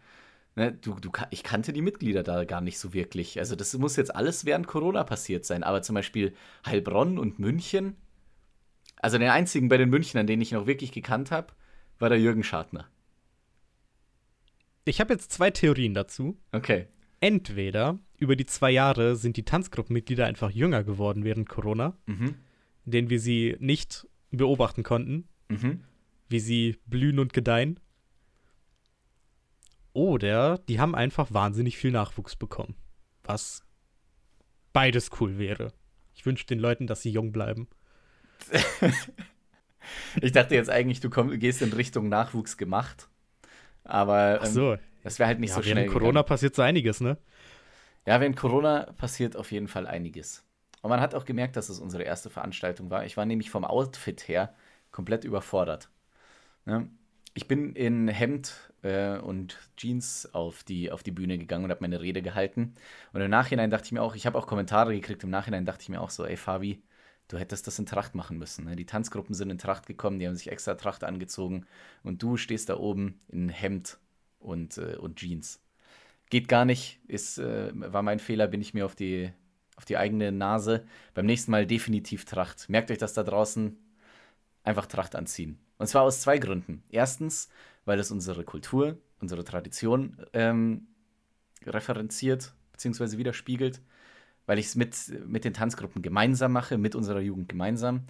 [0.56, 3.40] Ne, du, du, ich kannte die Mitglieder da gar nicht so wirklich.
[3.40, 5.64] Also das muss jetzt alles während Corona passiert sein.
[5.64, 6.34] Aber zum Beispiel
[6.66, 7.96] Heilbronn und München,
[8.98, 11.54] also den einzigen bei den Münchnern, den ich noch wirklich gekannt habe,
[12.00, 12.90] war der Jürgen Schadner.
[14.84, 16.38] Ich habe jetzt zwei Theorien dazu.
[16.52, 16.88] Okay.
[17.20, 22.36] Entweder über die zwei Jahre sind die Tanzgruppenmitglieder einfach jünger geworden während Corona, Mhm.
[22.86, 25.84] In denen wir sie nicht beobachten konnten, Mhm.
[26.30, 27.80] wie sie blühen und gedeihen.
[29.94, 32.76] Oder die haben einfach wahnsinnig viel Nachwuchs bekommen.
[33.24, 33.64] Was
[34.74, 35.74] beides cool wäre.
[36.16, 37.68] Ich wünsche den Leuten, dass sie jung bleiben.
[40.22, 43.10] Ich dachte jetzt eigentlich, du komm, gehst in Richtung Nachwuchs gemacht.
[43.84, 45.76] Aber Ach ähm, so, das wäre halt nicht ja, so schnell.
[45.76, 46.26] während Corona gegangen.
[46.28, 47.18] passiert so einiges, ne?
[48.06, 50.44] Ja, während Corona passiert auf jeden Fall einiges.
[50.82, 53.06] Und man hat auch gemerkt, dass es unsere erste Veranstaltung war.
[53.06, 54.54] Ich war nämlich vom Outfit her
[54.92, 55.90] komplett überfordert.
[56.66, 56.90] Ne?
[57.34, 61.82] Ich bin in Hemd äh, und Jeans auf die, auf die Bühne gegangen und habe
[61.82, 62.74] meine Rede gehalten.
[63.14, 65.84] Und im Nachhinein dachte ich mir auch, ich habe auch Kommentare gekriegt, im Nachhinein dachte
[65.84, 66.82] ich mir auch so, ey Fabi,
[67.28, 68.66] du hättest das in Tracht machen müssen.
[68.66, 68.76] Ne?
[68.76, 71.66] Die Tanzgruppen sind in Tracht gekommen, die haben sich extra Tracht angezogen
[72.04, 74.00] und du stehst da oben in Hemd
[74.40, 75.62] und, äh, und Jeans.
[76.30, 79.32] Geht gar nicht, ist, äh, war mein Fehler, bin ich mir auf die,
[79.82, 80.86] auf die eigene Nase.
[81.16, 82.70] Beim nächsten Mal definitiv Tracht.
[82.70, 83.76] Merkt euch das da draußen.
[84.64, 85.58] Einfach Tracht anziehen.
[85.80, 86.84] Und zwar aus zwei Gründen.
[86.92, 87.50] Erstens,
[87.84, 90.86] weil es unsere Kultur, unsere Tradition ähm,
[91.66, 93.18] referenziert bzw.
[93.18, 93.82] widerspiegelt.
[94.46, 98.04] Weil ich es mit, mit den Tanzgruppen gemeinsam mache, mit unserer Jugend gemeinsam.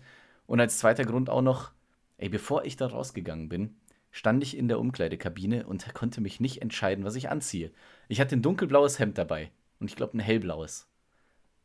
[0.47, 1.71] Und als zweiter Grund auch noch,
[2.17, 3.77] ey, bevor ich da rausgegangen bin,
[4.11, 7.71] stand ich in der Umkleidekabine und konnte mich nicht entscheiden, was ich anziehe.
[8.09, 10.90] Ich hatte ein dunkelblaues Hemd dabei und ich glaube ein hellblaues.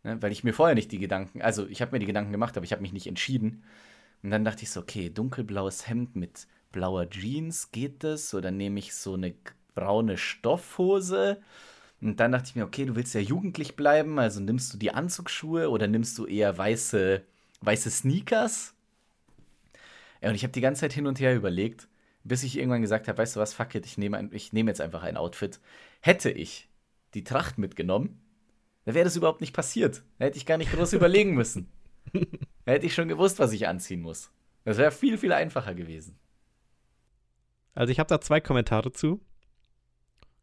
[0.07, 2.57] Ne, weil ich mir vorher nicht die Gedanken, also ich habe mir die Gedanken gemacht,
[2.57, 3.65] aber ich habe mich nicht entschieden.
[4.23, 8.33] Und dann dachte ich so, okay, dunkelblaues Hemd mit blauer Jeans, geht das?
[8.33, 9.35] Oder nehme ich so eine
[9.75, 11.43] braune Stoffhose?
[12.01, 14.93] Und dann dachte ich mir, okay, du willst ja jugendlich bleiben, also nimmst du die
[14.93, 17.23] Anzugsschuhe oder nimmst du eher weiße,
[17.63, 18.75] weiße Sneakers?
[20.21, 21.89] Und ich habe die ganze Zeit hin und her überlegt,
[22.23, 24.81] bis ich irgendwann gesagt habe, weißt du was, fuck it, ich nehme ich nehm jetzt
[24.81, 25.59] einfach ein Outfit.
[26.01, 26.69] Hätte ich
[27.15, 28.21] die Tracht mitgenommen,
[28.87, 30.03] dann wäre das überhaupt nicht passiert.
[30.19, 31.69] Da hätte ich gar nicht groß überlegen müssen.
[32.65, 34.31] Da hätte ich schon gewusst, was ich anziehen muss.
[34.65, 36.19] Das wäre viel, viel einfacher gewesen.
[37.75, 39.21] Also ich habe da zwei Kommentare zu.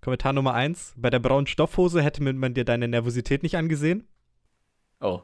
[0.01, 0.93] Kommentar Nummer eins.
[0.97, 4.07] Bei der braunen Stoffhose hätte man dir deine Nervosität nicht angesehen.
[4.99, 5.21] Oh.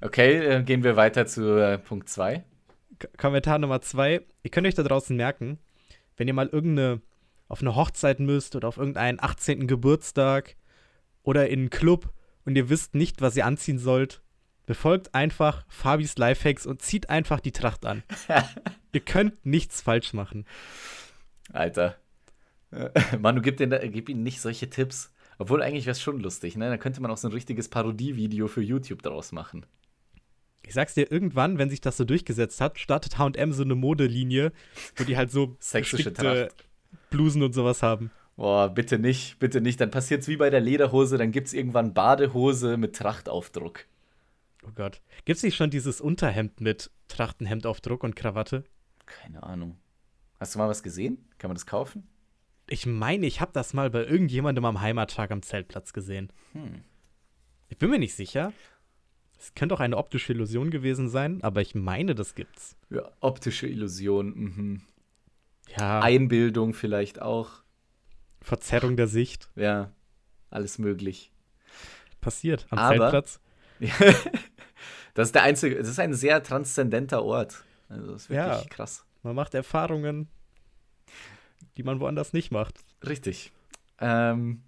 [0.00, 2.44] Okay, äh, gehen wir weiter zu äh, Punkt 2.
[3.16, 4.22] Kommentar Nummer zwei.
[4.42, 5.58] Ihr könnt euch da draußen merken,
[6.16, 7.00] wenn ihr mal irgendeine
[7.48, 9.66] auf eine Hochzeit müsst oder auf irgendeinen 18.
[9.68, 10.56] Geburtstag
[11.22, 12.12] oder in einen Club
[12.44, 14.22] und ihr wisst nicht, was ihr anziehen sollt,
[14.66, 18.02] befolgt einfach Fabis Lifehacks und zieht einfach die Tracht an.
[18.92, 20.46] ihr könnt nichts falsch machen.
[21.52, 21.96] Alter.
[23.20, 25.12] Manu, gib, den, gib ihnen nicht solche Tipps.
[25.38, 26.68] Obwohl eigentlich wäre es schon lustig, ne?
[26.68, 29.66] Da könnte man auch so ein richtiges Parodievideo für YouTube draus machen.
[30.64, 34.52] Ich sag's dir, irgendwann, wenn sich das so durchgesetzt hat, startet HM so eine Modelinie,
[34.96, 36.54] wo die halt so sexische Tracht.
[37.10, 38.10] Blusen und sowas haben.
[38.36, 39.80] Boah, bitte nicht, bitte nicht.
[39.80, 43.86] Dann passiert's wie bei der Lederhose, dann gibt's irgendwann Badehose mit Trachtaufdruck.
[44.64, 45.00] Oh Gott.
[45.24, 48.64] Gibt's nicht schon dieses Unterhemd mit Trachtenhemdaufdruck und Krawatte?
[49.06, 49.76] Keine Ahnung.
[50.40, 51.18] Hast du mal was gesehen?
[51.38, 52.08] Kann man das kaufen?
[52.68, 56.32] Ich meine, ich habe das mal bei irgendjemandem am Heimattag am Zeltplatz gesehen.
[56.52, 56.82] Hm.
[57.68, 58.52] Ich bin mir nicht sicher.
[59.38, 62.76] Es könnte auch eine optische Illusion gewesen sein, aber ich meine, das gibt's.
[62.90, 64.26] Ja, optische Illusion.
[64.28, 64.82] Mhm.
[65.76, 66.00] Ja.
[66.00, 67.62] Einbildung vielleicht auch.
[68.42, 69.48] Verzerrung der Sicht.
[69.56, 69.90] Ja,
[70.50, 71.32] alles möglich.
[72.20, 73.40] Passiert am Aber, Zeltplatz.
[75.14, 77.64] das ist der einzige, das ist ein sehr transzendenter Ort.
[77.88, 78.68] Also das ist wirklich Ja.
[78.70, 79.04] krass.
[79.22, 80.28] Man macht Erfahrungen,
[81.76, 82.80] die man woanders nicht macht.
[83.06, 83.52] Richtig.
[83.98, 84.62] Ähm,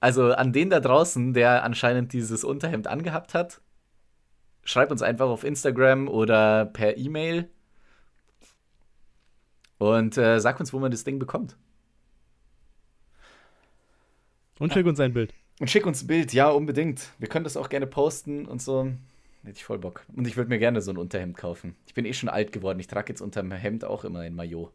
[0.00, 3.60] also an den da draußen, der anscheinend dieses Unterhemd angehabt hat,
[4.64, 7.50] schreibt uns einfach auf Instagram oder per E-Mail
[9.78, 11.56] und äh, sag uns, wo man das Ding bekommt.
[14.58, 15.34] Und schick uns ein Bild.
[15.60, 17.10] Und schick uns ein Bild, ja, unbedingt.
[17.18, 18.92] Wir können das auch gerne posten und so.
[19.44, 20.06] Hätte ich voll Bock.
[20.14, 21.76] Und ich würde mir gerne so ein Unterhemd kaufen.
[21.86, 22.80] Ich bin eh schon alt geworden.
[22.80, 24.72] Ich trage jetzt unter dem Hemd auch immer ein Maillot.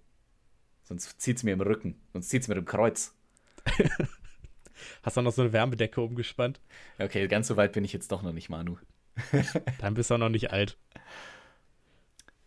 [0.83, 1.95] Sonst zieht es mir im Rücken.
[2.13, 3.15] Sonst zieht es mir im Kreuz.
[5.03, 6.59] Hast du noch so eine Wärmedecke umgespannt?
[6.97, 8.77] Okay, ganz so weit bin ich jetzt doch noch nicht, Manu.
[9.79, 10.77] Dann bist du auch noch nicht alt.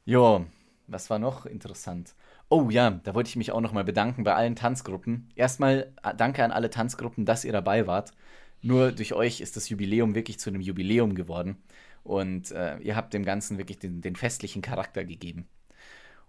[0.04, 0.46] Jo,
[0.88, 2.16] was war noch interessant?
[2.52, 5.30] Oh ja, da wollte ich mich auch nochmal bedanken bei allen Tanzgruppen.
[5.36, 8.12] Erstmal äh, danke an alle Tanzgruppen, dass ihr dabei wart.
[8.60, 11.56] Nur durch euch ist das Jubiläum wirklich zu einem Jubiläum geworden.
[12.02, 15.48] Und äh, ihr habt dem Ganzen wirklich den, den festlichen Charakter gegeben.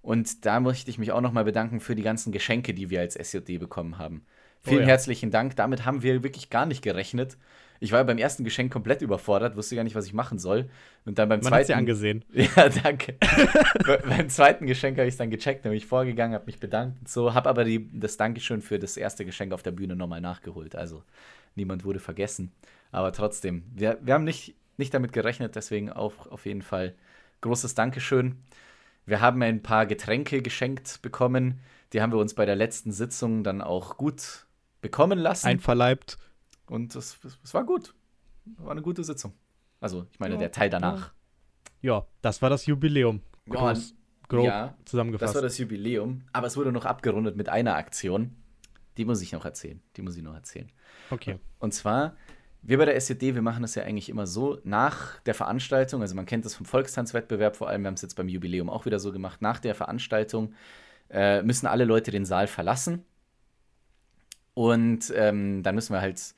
[0.02, 3.16] Und da möchte ich mich auch nochmal bedanken für die ganzen Geschenke, die wir als
[3.16, 4.26] SJD bekommen haben.
[4.62, 4.88] Vielen Oh ja.
[4.88, 5.58] herzlichen Dank.
[5.58, 7.38] Damit haben wir wirklich gar nicht gerechnet.
[7.84, 10.70] Ich war beim ersten Geschenk komplett überfordert, wusste gar nicht, was ich machen soll.
[11.04, 11.68] Und dann beim Man hat zweiten.
[11.68, 12.24] sie angesehen.
[12.34, 13.18] Ja, danke.
[13.86, 17.10] Be beim zweiten Geschenk habe ich es dann gecheckt, nämlich vorgegangen, habe mich bedankt und
[17.10, 20.78] so, habe aber die, das Dankeschön für das erste Geschenk auf der Bühne nochmal nachgeholt.
[20.78, 21.04] Also
[21.56, 22.54] niemand wurde vergessen.
[22.94, 26.96] Aber trotzdem, wir, wir haben nicht, nicht damit gerechnet, deswegen auch auf jeden Fall
[27.42, 28.38] großes Dankeschön.
[29.06, 31.60] Wir haben ein paar Getränke geschenkt bekommen.
[31.92, 34.46] Die haben wir uns bei der letzten Sitzung dann auch gut
[34.80, 35.48] bekommen lassen.
[35.48, 36.18] Einverleibt.
[36.74, 37.20] Und es,
[37.54, 37.94] war gut.
[38.58, 39.34] War eine gute Sitzung.
[39.80, 41.14] Also, ich meine, Ja, der Teil danach.
[41.82, 43.22] Ja, das war das Jubiläum.
[43.46, 43.96] Ja, Groß,
[44.28, 45.30] grob ja, zusammengefasst.
[45.30, 48.36] Das war das Jubiläum, aber es wurde noch abgerundet mit einer Aktion.
[48.98, 49.84] Die muss ich noch erzählen.
[49.96, 50.72] Die muss ich noch erzählen.
[51.12, 51.38] okay.
[51.60, 52.16] Und zwar,
[52.64, 56.16] wir bei der SCD, wir machen das ja eigentlich immer so, nach der Veranstaltung, also
[56.16, 59.00] man kennt das vom Volkstanzwettbewerb vor allem, wir haben es jetzt beim Jubiläum auch wieder
[59.00, 60.56] so gemacht, nach der Veranstaltung
[61.12, 63.06] äh, müssen alle Leute den Saal verlassen.
[64.56, 66.34] Und ähm, dann müssen wir halt,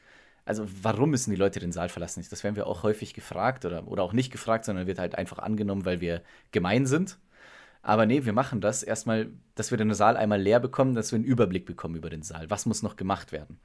[0.45, 2.23] also warum müssen die Leute den Saal verlassen?
[2.29, 5.39] Das werden wir auch häufig gefragt oder, oder auch nicht gefragt, sondern wird halt einfach
[5.39, 7.17] angenommen, weil wir gemein sind.
[7.81, 11.17] Aber nee, wir machen das erstmal, dass wir den Saal einmal leer bekommen, dass wir
[11.17, 12.49] einen Überblick bekommen über den Saal.
[12.49, 13.59] Was muss noch gemacht werden?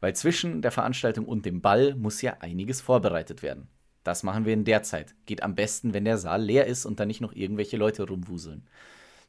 [0.00, 3.68] Weil zwischen der Veranstaltung und dem Ball muss ja einiges vorbereitet werden.
[4.02, 5.14] Das machen wir in der Zeit.
[5.26, 8.66] Geht am besten, wenn der Saal leer ist und da nicht noch irgendwelche Leute rumwuseln.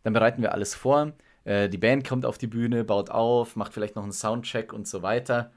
[0.03, 1.13] Dann bereiten wir alles vor.
[1.43, 4.87] Äh, die Band kommt auf die Bühne, baut auf, macht vielleicht noch einen Soundcheck und
[4.87, 5.51] so weiter.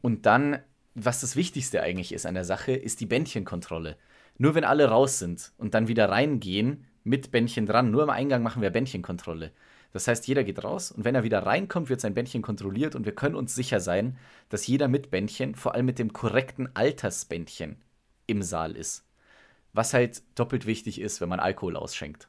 [0.00, 0.58] Und dann,
[0.94, 3.96] was das Wichtigste eigentlich ist an der Sache, ist die Bändchenkontrolle.
[4.38, 7.90] Nur wenn alle raus sind und dann wieder reingehen, mit Bändchen dran.
[7.90, 9.52] Nur am Eingang machen wir Bändchenkontrolle.
[9.92, 13.06] Das heißt, jeder geht raus und wenn er wieder reinkommt, wird sein Bändchen kontrolliert und
[13.06, 17.76] wir können uns sicher sein, dass jeder mit Bändchen, vor allem mit dem korrekten Altersbändchen,
[18.26, 19.04] im Saal ist.
[19.72, 22.28] Was halt doppelt wichtig ist, wenn man Alkohol ausschenkt.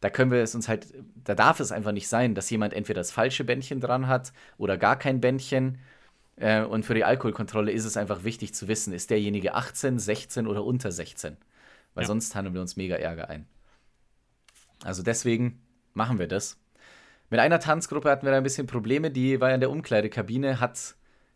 [0.00, 0.86] Da können wir es uns halt,
[1.24, 4.76] da darf es einfach nicht sein, dass jemand entweder das falsche Bändchen dran hat oder
[4.76, 5.78] gar kein Bändchen.
[6.36, 10.46] Äh, und für die Alkoholkontrolle ist es einfach wichtig zu wissen, ist derjenige 18, 16
[10.46, 11.36] oder unter 16.
[11.94, 12.08] Weil ja.
[12.08, 13.46] sonst handeln wir uns mega Ärger ein.
[14.84, 15.62] Also deswegen
[15.94, 16.58] machen wir das.
[17.30, 19.10] Mit einer Tanzgruppe hatten wir da ein bisschen Probleme.
[19.10, 20.94] Die war in der Umkleidekabine, hat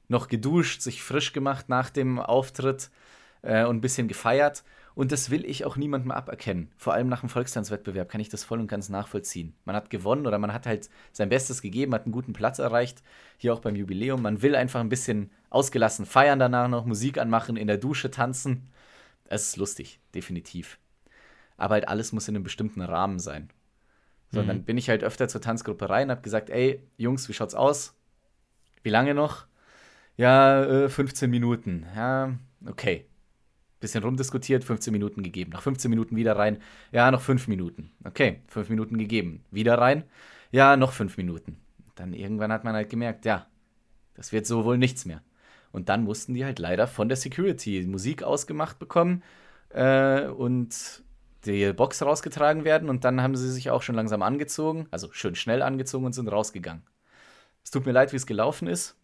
[0.08, 2.90] noch geduscht, sich frisch gemacht nach dem Auftritt
[3.42, 4.62] äh, und ein bisschen gefeiert.
[5.00, 6.70] Und das will ich auch niemandem aberkennen.
[6.76, 9.54] Vor allem nach dem Volkstanzwettbewerb kann ich das voll und ganz nachvollziehen.
[9.64, 13.02] Man hat gewonnen oder man hat halt sein Bestes gegeben, hat einen guten Platz erreicht.
[13.38, 14.20] Hier auch beim Jubiläum.
[14.20, 18.68] Man will einfach ein bisschen ausgelassen feiern danach noch, Musik anmachen, in der Dusche tanzen.
[19.24, 20.78] Es ist lustig, definitiv
[21.60, 23.50] aber halt alles muss in einem bestimmten Rahmen sein.
[24.32, 24.46] So, mhm.
[24.46, 27.94] dann bin ich halt öfter zur Tanzgruppe rein, hab gesagt, ey, Jungs, wie schaut's aus?
[28.82, 29.44] Wie lange noch?
[30.16, 31.86] Ja, äh, 15 Minuten.
[31.94, 32.32] Ja,
[32.66, 33.04] okay.
[33.80, 35.52] Bisschen rumdiskutiert, 15 Minuten gegeben.
[35.52, 36.58] Nach 15 Minuten wieder rein.
[36.92, 37.90] Ja, noch 5 Minuten.
[38.04, 39.42] Okay, 5 Minuten gegeben.
[39.50, 40.04] Wieder rein.
[40.50, 41.56] Ja, noch 5 Minuten.
[41.94, 43.46] Dann irgendwann hat man halt gemerkt, ja,
[44.14, 45.22] das wird so wohl nichts mehr.
[45.72, 49.22] Und dann mussten die halt leider von der Security Musik ausgemacht bekommen
[49.70, 51.02] äh, und
[51.46, 55.34] die Box rausgetragen werden und dann haben sie sich auch schon langsam angezogen, also schön
[55.34, 56.82] schnell angezogen und sind rausgegangen.
[57.64, 58.96] Es tut mir leid, wie es gelaufen ist,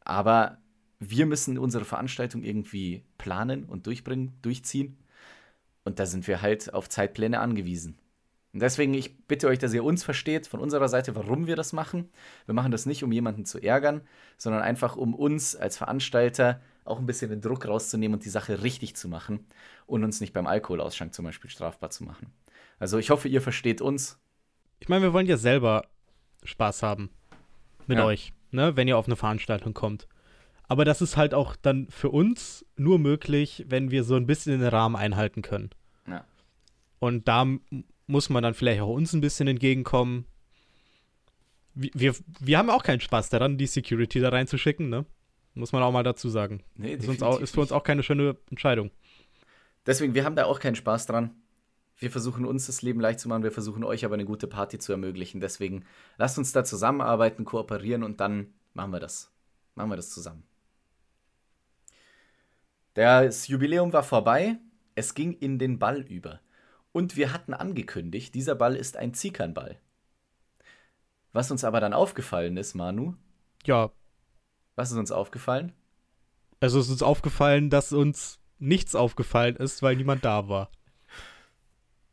[0.00, 0.58] aber
[1.00, 4.98] wir müssen unsere Veranstaltung irgendwie planen und durchbringen, durchziehen.
[5.82, 7.98] Und da sind wir halt auf Zeitpläne angewiesen.
[8.52, 11.72] Und deswegen, ich bitte euch, dass ihr uns versteht, von unserer Seite, warum wir das
[11.72, 12.10] machen.
[12.46, 14.02] Wir machen das nicht, um jemanden zu ärgern,
[14.36, 18.62] sondern einfach, um uns als Veranstalter auch ein bisschen den Druck rauszunehmen und die Sache
[18.62, 19.46] richtig zu machen
[19.86, 22.32] und uns nicht beim Alkoholausschank zum Beispiel strafbar zu machen.
[22.78, 24.18] Also ich hoffe, ihr versteht uns.
[24.80, 25.86] Ich meine, wir wollen ja selber
[26.42, 27.10] Spaß haben
[27.86, 28.04] mit ja.
[28.04, 30.08] euch, ne, wenn ihr auf eine Veranstaltung kommt.
[30.70, 34.60] Aber das ist halt auch dann für uns nur möglich, wenn wir so ein bisschen
[34.60, 35.70] den Rahmen einhalten können.
[36.06, 36.24] Ja.
[37.00, 37.44] Und da
[38.06, 40.26] muss man dann vielleicht auch uns ein bisschen entgegenkommen.
[41.74, 45.06] Wir, wir, wir haben auch keinen Spaß daran, die Security da reinzuschicken, ne?
[45.54, 46.62] Muss man auch mal dazu sagen.
[46.76, 48.92] Nee, ist, auch, ist für uns auch keine schöne Entscheidung.
[49.86, 51.30] Deswegen, wir haben da auch keinen Spaß dran.
[51.98, 54.78] Wir versuchen uns das Leben leicht zu machen, wir versuchen euch aber eine gute Party
[54.78, 55.40] zu ermöglichen.
[55.40, 55.84] Deswegen
[56.16, 59.32] lasst uns da zusammenarbeiten, kooperieren und dann machen wir das.
[59.74, 60.44] Machen wir das zusammen.
[62.94, 64.58] Das Jubiläum war vorbei,
[64.94, 66.40] es ging in den Ball über.
[66.92, 69.78] Und wir hatten angekündigt, dieser Ball ist ein Ziekernball.
[71.32, 73.14] Was uns aber dann aufgefallen ist, Manu.
[73.64, 73.90] Ja,
[74.80, 75.72] was ist uns aufgefallen?
[76.60, 80.70] Also es ist uns aufgefallen, dass uns nichts aufgefallen ist, weil niemand da war.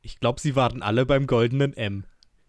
[0.01, 2.03] Ich glaube, sie waren alle beim goldenen M.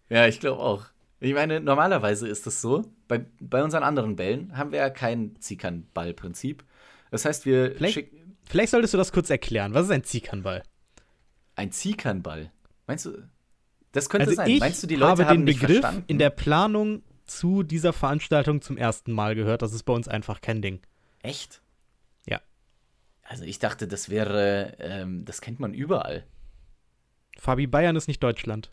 [0.09, 0.87] Ja, ich glaube auch.
[1.21, 5.39] Ich meine, normalerweise ist es so, bei, bei unseren anderen Bällen haben wir ja kein
[5.39, 6.65] Ziekernball-Prinzip.
[7.11, 8.11] Das heißt, wir vielleicht,
[8.49, 9.73] vielleicht solltest du das kurz erklären.
[9.73, 10.63] Was ist ein Ziekernball?
[11.55, 12.51] Ein Ziekernball?
[12.87, 13.29] Meinst du,
[13.91, 14.57] das könnte also sein.
[14.57, 16.03] Meinst du, die Leute habe haben den Begriff verstanden?
[16.07, 19.61] in der Planung zu dieser Veranstaltung zum ersten Mal gehört.
[19.61, 20.81] Das ist bei uns einfach kein Ding.
[21.21, 21.61] Echt?
[22.27, 22.41] Ja.
[23.23, 26.25] Also ich dachte, das wäre, ähm, das kennt man überall.
[27.37, 28.71] Fabi, Bayern ist nicht Deutschland.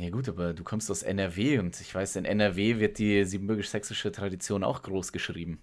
[0.00, 4.10] Ja gut, aber du kommst aus NRW und ich weiß, in NRW wird die siebenbürgisch-sächsische
[4.10, 5.62] Tradition auch groß geschrieben.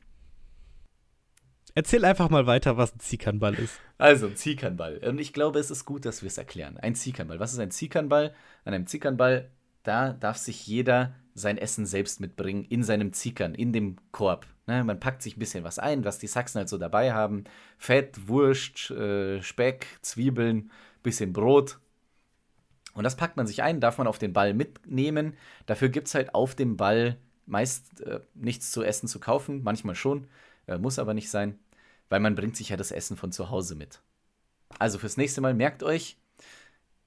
[1.75, 3.79] Erzähl einfach mal weiter, was ein Ziekernball ist.
[3.97, 4.97] Also, ein Ziekernball.
[4.99, 6.77] Und ich glaube, es ist gut, dass wir es erklären.
[6.77, 7.39] Ein Ziekernball.
[7.39, 8.33] Was ist ein Ziekernball?
[8.63, 9.51] An einem Ziekernball,
[9.83, 14.47] da darf sich jeder sein Essen selbst mitbringen in seinem Zickern, in dem Korb.
[14.67, 17.43] Ne, man packt sich ein bisschen was ein, was die Sachsen halt so dabei haben.
[17.77, 20.71] Fett, Wurst, äh, Speck, Zwiebeln,
[21.03, 21.77] bisschen Brot.
[22.93, 25.35] Und das packt man sich ein, darf man auf den Ball mitnehmen.
[25.65, 29.95] Dafür gibt es halt auf dem Ball meist äh, nichts zu essen zu kaufen, manchmal
[29.95, 30.27] schon,
[30.67, 31.59] äh, muss aber nicht sein,
[32.09, 34.01] weil man bringt sich ja das Essen von zu Hause mit.
[34.79, 36.17] Also fürs nächste Mal merkt euch,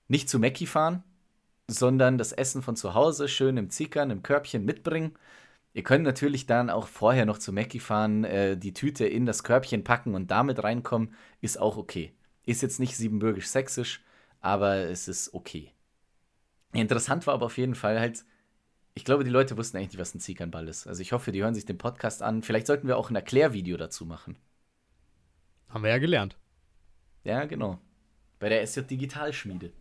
[0.09, 1.03] nicht zu Mackie fahren,
[1.67, 5.15] sondern das Essen von zu Hause schön im Zickern, im Körbchen mitbringen.
[5.75, 9.45] Ihr könnt natürlich dann auch vorher noch zu Mackie fahren, äh, die Tüte in das
[9.45, 12.15] Körbchen packen und damit reinkommen, ist auch okay.
[12.47, 14.03] Ist jetzt nicht siebenbürgisch-sächsisch,
[14.41, 15.73] aber es ist okay.
[16.73, 18.25] Interessant war aber auf jeden Fall halt,
[18.95, 20.87] ich glaube, die Leute wussten eigentlich nicht, was ein Ziekernball ist.
[20.87, 22.43] Also ich hoffe, die hören sich den Podcast an.
[22.43, 24.37] Vielleicht sollten wir auch ein Erklärvideo dazu machen.
[25.69, 26.37] Haben wir ja gelernt.
[27.25, 27.79] Ja, genau.
[28.39, 29.73] Bei der SJ Digitalschmiede.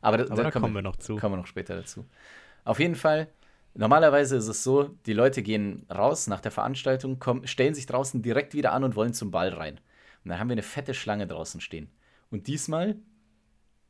[0.00, 1.16] Aber, da, Aber da da kommen wir noch zu.
[1.16, 2.06] Kommen wir noch später dazu.
[2.64, 3.28] Auf jeden Fall,
[3.74, 8.22] normalerweise ist es so, die Leute gehen raus nach der Veranstaltung, kommen, stellen sich draußen
[8.22, 9.78] direkt wieder an und wollen zum Ball rein.
[10.24, 11.90] Und dann haben wir eine fette Schlange draußen stehen.
[12.30, 12.96] Und diesmal,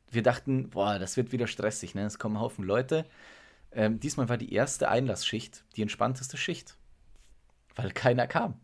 [0.09, 2.05] wir dachten, boah, das wird wieder stressig, ne?
[2.05, 3.05] Es kommen ein Haufen Leute.
[3.73, 6.77] Ähm, diesmal war die erste Einlassschicht die entspannteste Schicht.
[7.75, 8.55] Weil keiner kam.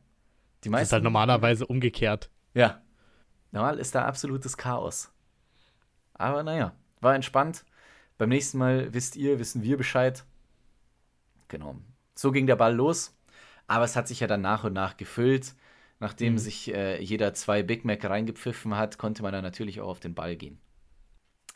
[0.63, 0.85] Die Das meisten.
[0.85, 2.29] ist halt normalerweise umgekehrt.
[2.57, 2.81] Ja.
[3.51, 5.11] Normal ist da absolutes Chaos.
[6.15, 7.63] Aber naja, war entspannt.
[8.17, 10.25] Beim nächsten Mal wisst ihr, wissen wir Bescheid.
[11.49, 11.75] Genau.
[12.15, 13.15] So ging der Ball los.
[13.67, 15.53] Aber es hat sich ja dann nach und nach gefüllt.
[15.99, 16.37] Nachdem Mhm.
[16.39, 20.15] sich äh, jeder zwei Big Mac reingepfiffen hat, konnte man dann natürlich auch auf den
[20.15, 20.59] Ball gehen.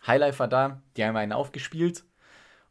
[0.05, 2.05] Highlife war da, die haben einen aufgespielt.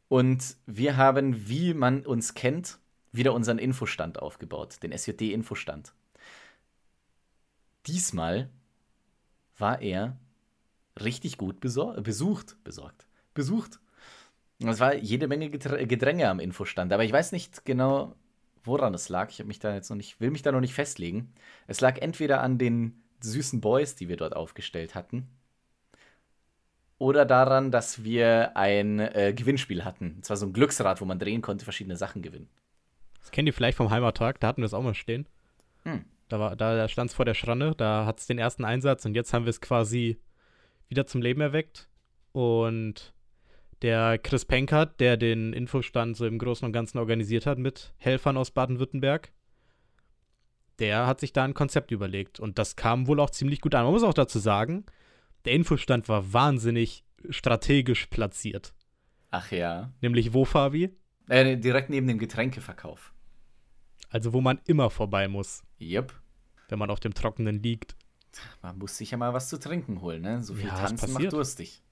[0.09, 2.79] Und wir haben, wie man uns kennt,
[3.11, 5.95] wieder unseren Infostand aufgebaut, den SJD-Infostand.
[7.87, 8.51] Diesmal
[9.57, 10.17] war er
[11.01, 13.81] richtig gut besor- besucht, besorgt, besucht.
[14.63, 18.15] Es war jede Menge Geträ- Gedränge am Infostand, aber ich weiß nicht genau,
[18.63, 19.31] woran es lag.
[19.31, 21.33] Ich habe mich da jetzt noch nicht, will mich da noch nicht festlegen.
[21.67, 25.29] Es lag entweder an den süßen Boys, die wir dort aufgestellt hatten,
[26.99, 30.17] oder daran, dass wir ein äh, Gewinnspiel hatten.
[30.17, 32.51] Und zwar so ein Glücksrad, wo man drehen konnte, verschiedene Sachen gewinnen.
[33.21, 35.27] Das kennt ihr vielleicht vom Heimattag, da hatten wir es auch mal stehen.
[35.85, 36.05] Hm.
[36.31, 39.05] Da, war, da, da stand es vor der Schranne, da hat es den ersten Einsatz
[39.05, 40.21] und jetzt haben wir es quasi
[40.89, 41.89] wieder zum Leben erweckt.
[42.33, 43.13] Und
[43.83, 48.37] der Chris Penkert, der den Infostand so im Großen und Ganzen organisiert hat mit Helfern
[48.37, 49.33] aus Baden-Württemberg,
[50.79, 52.39] der hat sich da ein Konzept überlegt.
[52.39, 53.83] Und das kam wohl auch ziemlich gut an.
[53.85, 54.87] Man muss auch dazu sagen,
[55.45, 58.73] der Infostand war wahnsinnig strategisch platziert.
[59.31, 59.93] Ach ja.
[60.01, 60.97] Nämlich wo, Fabi?
[61.29, 63.13] Äh, direkt neben dem Getränkeverkauf.
[64.11, 66.13] Also wo man immer vorbei muss, Yep.
[66.71, 67.97] Wenn man auf dem Trockenen liegt.
[68.63, 70.43] Man muss sich ja mal was zu trinken holen, ne?
[70.43, 71.83] So viel Ja, tanzen macht durstig.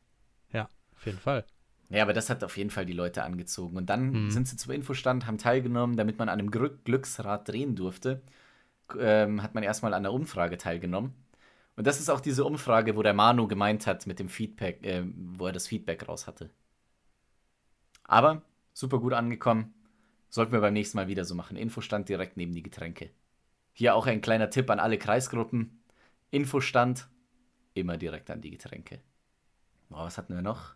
[0.53, 1.45] Ja, auf jeden Fall.
[1.91, 3.77] Ja, aber das hat auf jeden Fall die Leute angezogen.
[3.77, 4.31] Und dann Mhm.
[4.31, 8.23] sind sie zum Infostand, haben teilgenommen, damit man an einem Glück Glücksrad drehen durfte.
[8.99, 11.15] Ähm, hat man erstmal an der Umfrage teilgenommen.
[11.77, 15.05] Und das ist auch diese Umfrage, wo der Manu gemeint hat mit dem Feedback, äh,
[15.15, 16.51] wo er das Feedback raus hatte.
[18.05, 19.75] Aber super gut angekommen.
[20.31, 21.57] Sollten wir beim nächsten Mal wieder so machen.
[21.57, 23.11] Infostand direkt neben die Getränke.
[23.79, 25.79] Hier auch ein kleiner Tipp an alle Kreisgruppen.
[26.33, 27.09] Infostand
[27.75, 28.99] immer direkt an die Getränke.
[29.89, 30.75] Boah, was hatten wir noch?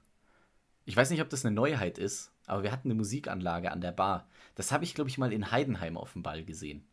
[0.85, 3.91] Ich weiß nicht, ob das eine Neuheit ist, aber wir hatten eine Musikanlage an der
[3.91, 4.29] Bar.
[4.55, 6.87] Das habe ich, glaube ich, mal in Heidenheim auf dem Ball gesehen.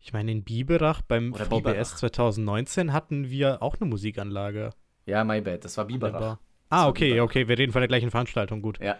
[0.00, 1.96] Ich meine, in Biberach beim Oder VBS Biberach.
[1.96, 4.70] 2019 hatten wir auch eine Musikanlage.
[5.06, 6.38] Ja, my bad, das war Biberach.
[6.70, 7.24] Ah, okay, Biberach.
[7.24, 8.80] okay, wir reden von der gleichen Veranstaltung, gut.
[8.80, 8.98] Ja.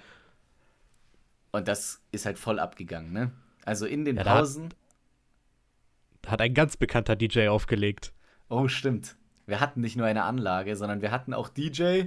[1.51, 3.33] Und das ist halt voll abgegangen, ne?
[3.65, 4.69] Also in den Ja, Pausen.
[4.69, 4.82] Da hat
[6.27, 8.13] ein ganz bekannter DJ aufgelegt.
[8.49, 9.17] Oh, stimmt.
[9.47, 12.05] Wir hatten nicht nur eine Anlage, sondern wir hatten auch DJ.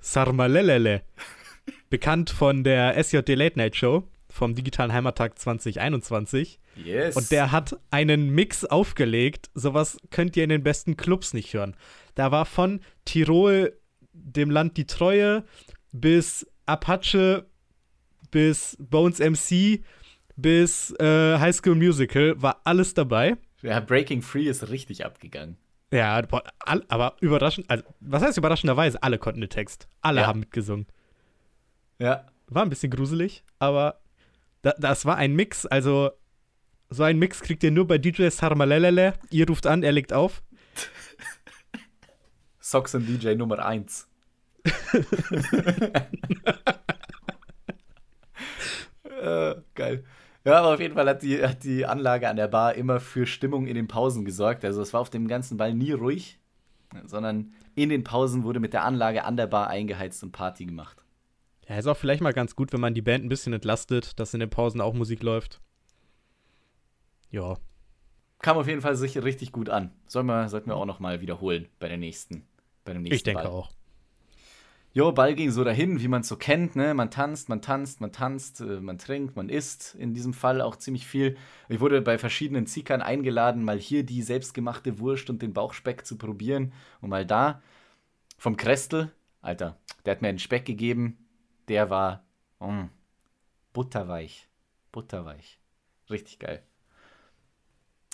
[0.00, 1.02] Sarmalelele.
[1.90, 6.58] Bekannt von der SJD Late Night Show vom Digitalen Heimattag 2021.
[6.76, 7.16] Yes.
[7.16, 9.50] Und der hat einen Mix aufgelegt.
[9.54, 11.76] Sowas könnt ihr in den besten Clubs nicht hören.
[12.16, 13.78] Da war von Tirol,
[14.12, 15.44] dem Land die Treue,
[15.92, 17.46] bis Apache,
[18.30, 19.84] bis Bones MC,
[20.36, 23.36] bis äh, High School Musical, war alles dabei.
[23.62, 25.56] Ja, Breaking Free ist richtig abgegangen.
[25.92, 26.20] Ja,
[26.66, 29.02] aber überraschend, also, was heißt überraschenderweise?
[29.02, 29.88] Alle konnten den Text.
[30.00, 30.26] Alle Ja.
[30.26, 30.86] haben mitgesungen.
[31.98, 32.26] Ja.
[32.48, 34.00] War ein bisschen gruselig, aber
[34.62, 35.66] da, das war ein Mix.
[35.66, 36.10] Also,
[36.90, 39.14] so ein Mix kriegt ihr nur bei DJ Sarmalelele.
[39.30, 40.42] Ihr ruft an, er legt auf.
[42.60, 44.08] Socks und DJ Nummer 1.
[49.22, 50.04] äh, geil.
[50.44, 53.26] Ja, aber auf jeden Fall hat die, hat die Anlage an der Bar immer für
[53.26, 54.64] Stimmung in den Pausen gesorgt.
[54.64, 56.38] Also es war auf dem ganzen Ball nie ruhig,
[57.06, 61.02] sondern in den Pausen wurde mit der Anlage an der Bar eingeheizt und Party gemacht.
[61.66, 64.34] Ja, ist auch vielleicht mal ganz gut, wenn man die Band ein bisschen entlastet, dass
[64.34, 65.62] in den Pausen auch Musik läuft.
[67.30, 67.56] Ja,
[68.44, 69.90] Kam auf jeden Fall sicher richtig gut an.
[70.06, 72.46] Sollen wir, sollten wir auch noch mal wiederholen bei der nächsten,
[72.84, 73.50] bei dem nächsten ich denke Ball.
[73.50, 73.70] auch.
[74.96, 76.94] Jo, Ball ging so dahin, wie man es so kennt, ne?
[76.94, 79.96] Man tanzt, man tanzt, man tanzt, äh, man trinkt, man isst.
[79.96, 81.36] In diesem Fall auch ziemlich viel.
[81.68, 86.16] Ich wurde bei verschiedenen Ziekern eingeladen, mal hier die selbstgemachte Wurst und den Bauchspeck zu
[86.16, 87.60] probieren und mal da.
[88.38, 89.10] Vom Krestel,
[89.42, 91.18] Alter, der hat mir einen Speck gegeben,
[91.66, 92.24] der war
[92.60, 92.84] mm,
[93.72, 94.46] butterweich.
[94.92, 95.58] Butterweich.
[96.08, 96.62] Richtig geil.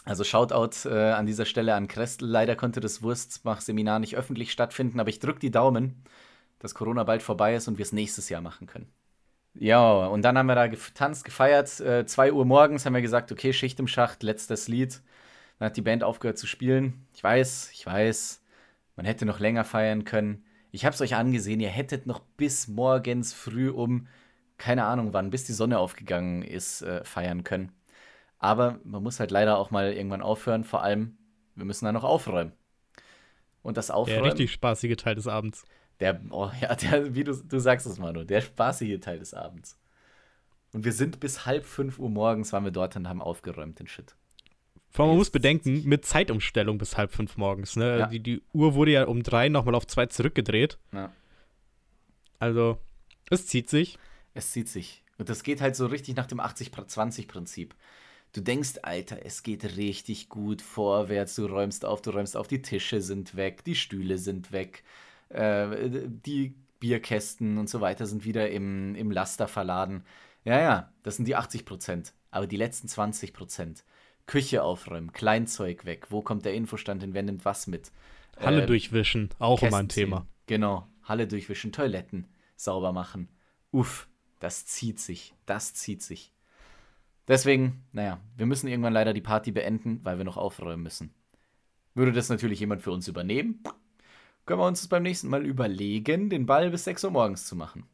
[0.06, 2.26] Also Shoutout äh, an dieser Stelle an Krestel.
[2.26, 6.02] Leider konnte das Wurstmach-Seminar nicht öffentlich stattfinden, aber ich drücke die Daumen,
[6.60, 8.92] dass Corona bald vorbei ist und wir es nächstes Jahr machen können.
[9.54, 11.68] Ja, und dann haben wir da getanzt, gefeiert.
[11.68, 15.02] 2 äh, Uhr morgens haben wir gesagt, okay, Schicht im Schacht, letztes Lied.
[15.58, 17.06] Dann hat die Band aufgehört zu spielen.
[17.14, 18.42] Ich weiß, ich weiß,
[18.96, 20.44] man hätte noch länger feiern können.
[20.70, 24.06] Ich habe es euch angesehen, ihr hättet noch bis morgens früh um,
[24.56, 27.72] keine Ahnung wann, bis die Sonne aufgegangen ist, äh, feiern können.
[28.38, 30.64] Aber man muss halt leider auch mal irgendwann aufhören.
[30.64, 31.18] Vor allem,
[31.56, 32.52] wir müssen dann noch aufräumen.
[33.62, 34.22] Und das Aufräumen.
[34.22, 35.64] Der richtig spaßige Teil des Abends.
[36.00, 39.78] Der, oh ja, der, wie du, du sagst es, Manu, der spaßige Teil des Abends.
[40.72, 43.86] Und wir sind bis halb fünf Uhr morgens waren wir dort und haben aufgeräumt den
[43.86, 44.14] Shit.
[44.90, 47.76] Vor allem, man muss bedenken, mit Zeitumstellung bis halb fünf morgens.
[47.76, 47.98] Ne?
[47.98, 48.06] Ja.
[48.06, 50.78] Die, die Uhr wurde ja um drei nochmal auf zwei zurückgedreht.
[50.92, 51.12] Ja.
[52.38, 52.78] Also,
[53.30, 53.98] es zieht sich.
[54.34, 55.04] Es zieht sich.
[55.18, 57.74] Und das geht halt so richtig nach dem 80-20-Prinzip.
[58.32, 61.34] Du denkst, Alter, es geht richtig gut vorwärts.
[61.34, 64.82] Du räumst auf, du räumst auf, die Tische sind weg, die Stühle sind weg,
[65.30, 70.04] äh, die Bierkästen und so weiter sind wieder im, im Laster verladen.
[70.44, 72.14] Ja, ja, das sind die 80 Prozent.
[72.30, 73.84] Aber die letzten 20 Prozent,
[74.26, 77.90] Küche aufräumen, Kleinzeug weg, wo kommt der Infostand hin, wer nimmt was mit?
[78.38, 80.16] Halle äh, durchwischen, auch Kästen immer ein Thema.
[80.18, 80.28] Ziehen.
[80.46, 83.28] Genau, Halle durchwischen, Toiletten sauber machen.
[83.72, 84.08] Uff,
[84.38, 86.32] das zieht sich, das zieht sich.
[87.28, 91.14] Deswegen, naja, wir müssen irgendwann leider die Party beenden, weil wir noch aufräumen müssen.
[91.94, 93.62] Würde das natürlich jemand für uns übernehmen,
[94.46, 97.56] können wir uns das beim nächsten Mal überlegen, den Ball bis 6 Uhr morgens zu
[97.56, 97.86] machen.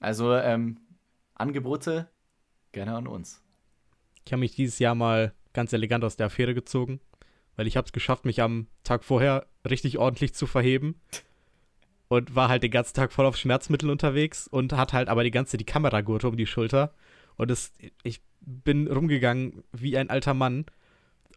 [0.00, 0.78] Also, ähm,
[1.34, 2.08] Angebote
[2.72, 3.42] gerne an uns.
[4.24, 7.00] Ich habe mich dieses Jahr mal ganz elegant aus der Affäre gezogen,
[7.56, 11.00] weil ich habe es geschafft, mich am Tag vorher richtig ordentlich zu verheben
[12.08, 15.30] und war halt den ganzen Tag voll auf Schmerzmittel unterwegs und hat halt aber die
[15.30, 16.94] ganze die Kameragurte um die Schulter
[17.36, 20.66] und es, ich bin rumgegangen wie ein alter Mann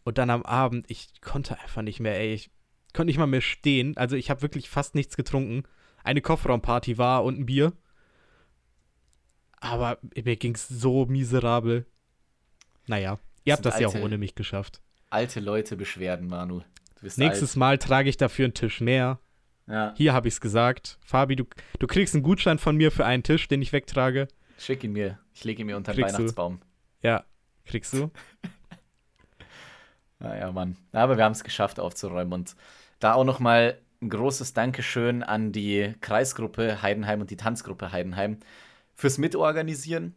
[0.04, 2.52] und dann am Abend, ich konnte einfach nicht mehr, ey, ich
[2.96, 5.64] konnte nicht mal mehr stehen, also ich habe wirklich fast nichts getrunken.
[6.04, 7.74] Eine Kofferraumparty war und ein Bier.
[9.60, 11.86] Aber mir ging es so miserabel.
[12.88, 14.82] Naja, ihr habt das ja auch ohne mich geschafft.
[15.10, 16.62] Alte Leute Beschwerden, Manu.
[17.02, 17.58] Nächstes alt.
[17.58, 19.20] Mal trage ich dafür einen Tisch mehr.
[19.68, 19.94] Ja.
[19.98, 21.00] Hier habe ich es gesagt.
[21.04, 21.46] Fabi, du,
[21.80, 24.28] du kriegst einen Gutschein von mir für einen Tisch, den ich wegtrage.
[24.58, 25.20] Schick ihn mir.
[25.34, 26.60] Ich lege ihn mir unter den Weihnachtsbaum.
[26.60, 27.08] Du.
[27.08, 27.26] Ja,
[27.66, 28.12] kriegst du.
[30.20, 30.78] naja, Mann.
[30.92, 32.34] Aber wir haben es geschafft aufzuräumen.
[32.34, 32.56] Und
[33.00, 38.38] da auch noch mal ein großes Dankeschön an die Kreisgruppe Heidenheim und die Tanzgruppe Heidenheim
[38.94, 40.16] fürs Mitorganisieren,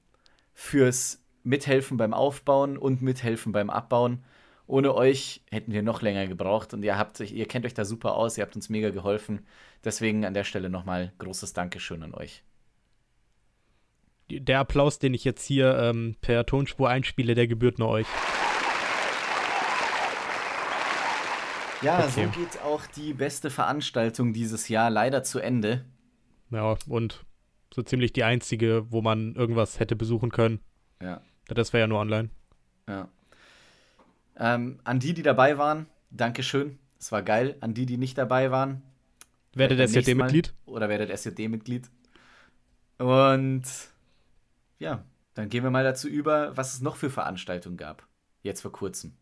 [0.54, 4.24] fürs mithelfen beim Aufbauen und mithelfen beim Abbauen.
[4.66, 8.14] Ohne euch hätten wir noch länger gebraucht und ihr habt ihr kennt euch da super
[8.14, 9.46] aus, ihr habt uns mega geholfen.
[9.82, 12.44] Deswegen an der Stelle nochmal großes Dankeschön an euch.
[14.30, 18.06] Der Applaus, den ich jetzt hier ähm, per Tonspur einspiele, der gebührt nur euch.
[21.82, 22.24] Ja, okay.
[22.24, 25.84] so geht auch die beste Veranstaltung dieses Jahr leider zu Ende.
[26.50, 27.24] Ja, und
[27.72, 30.60] so ziemlich die einzige, wo man irgendwas hätte besuchen können.
[31.00, 31.20] Ja.
[31.46, 32.30] Das wäre ja nur online.
[32.88, 33.08] Ja.
[34.36, 36.78] Ähm, an die, die dabei waren, Dankeschön.
[36.98, 37.56] Es war geil.
[37.60, 38.82] An die, die nicht dabei waren,
[39.54, 40.54] werdet SJD-Mitglied.
[40.66, 41.90] Oder werdet SJD-Mitglied.
[42.98, 43.62] Und
[44.78, 45.04] ja,
[45.34, 48.06] dann gehen wir mal dazu über, was es noch für Veranstaltungen gab.
[48.42, 49.12] Jetzt vor kurzem.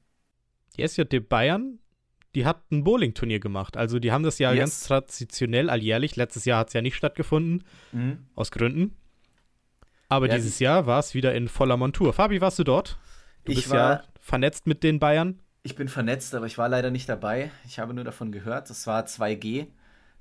[0.76, 1.78] Die SJD Bayern,
[2.36, 3.78] die hat ein Bowling-Turnier gemacht.
[3.78, 4.58] Also die haben das ja yes.
[4.60, 6.16] ganz traditionell alljährlich.
[6.16, 7.64] Letztes Jahr hat es ja nicht stattgefunden.
[7.92, 8.26] Mhm.
[8.34, 8.94] Aus Gründen.
[10.10, 12.12] Aber ja, dieses Jahr war es wieder in voller Montur.
[12.12, 12.98] Fabi, warst du dort?
[13.46, 15.40] Du ich bist war, ja vernetzt mit den Bayern.
[15.62, 17.50] Ich bin vernetzt, aber ich war leider nicht dabei.
[17.66, 18.68] Ich habe nur davon gehört.
[18.68, 19.68] Es war 2G,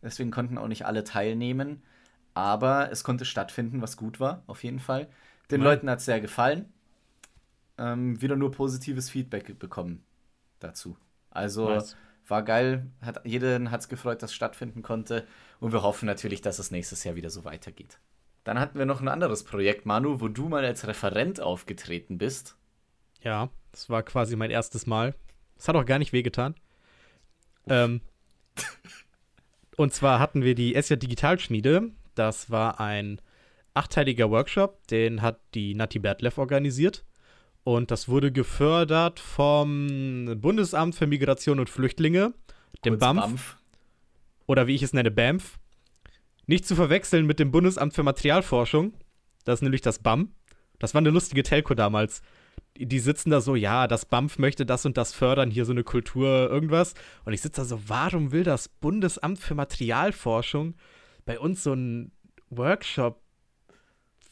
[0.01, 1.84] deswegen konnten auch nicht alle teilnehmen.
[2.34, 5.09] Aber es konnte stattfinden, was gut war, auf jeden Fall.
[5.51, 5.68] Den ja.
[5.68, 6.72] Leuten hat es sehr gefallen.
[7.78, 10.03] Ähm, wieder nur positives Feedback bekommen
[10.59, 10.97] dazu.
[11.30, 11.97] Also nice.
[12.28, 12.88] War geil.
[13.02, 15.26] Hat, jeden hat es gefreut, dass es stattfinden konnte.
[15.60, 18.00] Und wir hoffen natürlich, dass es nächstes Jahr wieder so weitergeht.
[18.44, 22.56] Dann hatten wir noch ein anderes Projekt, Manu, wo du mal als Referent aufgetreten bist.
[23.22, 25.16] Ja, das war quasi mein erstes Mal.
[25.56, 26.56] Das hat auch gar nicht wehgetan.
[27.68, 28.02] Ähm,
[29.78, 31.92] und zwar hatten wir die Essia Digitalschmiede.
[32.14, 33.20] Das war ein
[33.74, 37.04] achteiliger Workshop, den hat die Nati Bertlev organisiert.
[37.66, 42.32] Und das wurde gefördert vom Bundesamt für Migration und Flüchtlinge,
[42.86, 43.57] dem BAMF, BAMF.
[44.45, 45.57] Oder wie ich es nenne, BAMF.
[46.45, 48.93] Nicht zu verwechseln mit dem Bundesamt für Materialforschung.
[49.45, 50.32] Das ist nämlich das BAM.
[50.78, 52.22] Das war eine lustige Telco damals.
[52.78, 55.84] Die sitzen da so, ja, das BAMF möchte das und das fördern, hier so eine
[55.84, 56.93] Kultur, irgendwas.
[57.24, 60.76] Und ich sitze da so, warum will das Bundesamt für Materialforschung
[61.26, 62.11] bei uns so einen
[62.51, 63.25] Workshop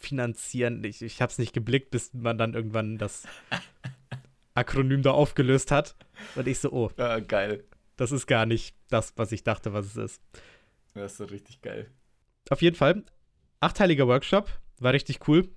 [0.06, 0.84] finanzieren?
[0.84, 3.24] Ich, ich habe es nicht geblickt, bis man dann irgendwann das
[4.54, 5.95] Akronym da aufgelöst hat.
[6.36, 6.91] Und ich so, oh.
[6.97, 7.64] Ja, geil.
[7.95, 10.22] Das ist gar nicht das, was ich dachte, was es ist.
[10.93, 11.89] Das ist so richtig geil.
[12.49, 13.04] Auf jeden Fall,
[13.60, 14.49] achteiliger Workshop,
[14.80, 15.49] war richtig cool.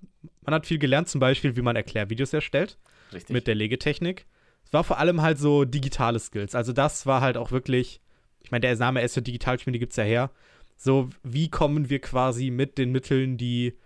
[0.42, 2.78] Man hat viel gelernt, zum Beispiel, wie man Erklärvideos erstellt.
[3.12, 3.32] Richtig.
[3.32, 4.26] Mit der Legetechnik.
[4.64, 6.54] Es war vor allem halt so digitale Skills.
[6.54, 8.00] Also das war halt auch wirklich,
[8.42, 10.30] ich meine, der Name SJ Digitalspiele gibt es ja her.
[10.76, 13.78] So, wie kommen wir quasi mit den Mitteln, die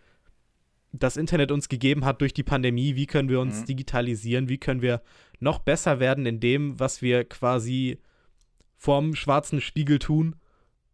[0.92, 3.66] das Internet uns gegeben hat durch die Pandemie, wie können wir uns mhm.
[3.66, 5.02] digitalisieren, wie können wir
[5.38, 7.98] noch besser werden in dem, was wir quasi
[8.76, 10.36] vorm schwarzen Spiegel tun.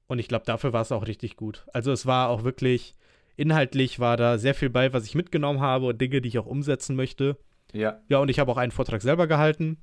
[0.06, 1.66] Und ich glaube, dafür war es auch richtig gut.
[1.72, 2.94] Also es war auch wirklich,
[3.36, 6.46] inhaltlich war da sehr viel bei, was ich mitgenommen habe und Dinge, die ich auch
[6.46, 7.38] umsetzen möchte.
[7.72, 8.00] Ja.
[8.08, 9.78] Ja, und ich habe auch einen Vortrag selber gehalten,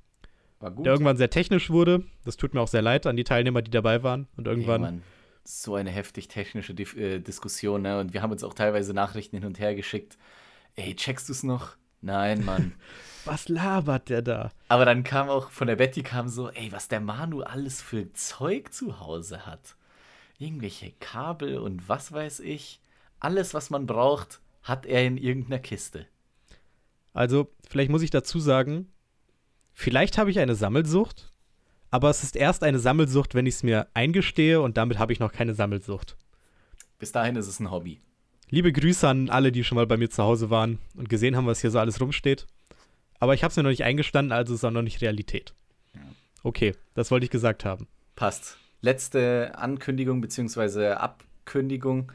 [0.62, 2.04] der irgendwann sehr technisch wurde.
[2.24, 4.28] Das tut mir auch sehr leid an die Teilnehmer, die dabei waren.
[4.38, 4.82] Und irgendwann.
[4.82, 4.94] Ja,
[5.44, 8.00] so eine heftig technische Di äh, Diskussion, ne?
[8.00, 10.18] Und wir haben uns auch teilweise Nachrichten hin und her geschickt.
[10.76, 11.76] Ey, checkst du es noch?
[12.02, 12.74] Nein, Mann.
[13.26, 14.52] was labert der da?
[14.68, 18.12] Aber dann kam auch von der Betty kam so, ey, was der Manu alles für
[18.14, 19.76] Zeug zu Hause hat.
[20.38, 22.82] Irgendwelche Kabel und was weiß ich.
[23.20, 26.08] Alles, was man braucht, hat er in irgendeiner Kiste.
[27.14, 28.92] Also, vielleicht muss ich dazu sagen,
[29.74, 31.32] vielleicht habe ich eine Sammelsucht,
[31.94, 35.20] aber es ist erst eine Sammelsucht, wenn ich es mir eingestehe und damit habe ich
[35.20, 36.18] noch keine Sammelsucht.
[36.98, 38.00] Bis dahin ist es ein Hobby.
[38.50, 41.46] Liebe Grüße an alle, die schon mal bei mir zu Hause waren und gesehen haben,
[41.46, 42.48] was hier so alles rumsteht.
[43.20, 45.54] Aber ich habe es mir noch nicht eingestanden, also ist es auch noch nicht Realität.
[46.42, 47.88] Okay, das wollte ich gesagt haben.
[48.16, 48.58] Passt.
[48.82, 50.94] Letzte Ankündigung bzw.
[50.94, 52.12] Abkündigung.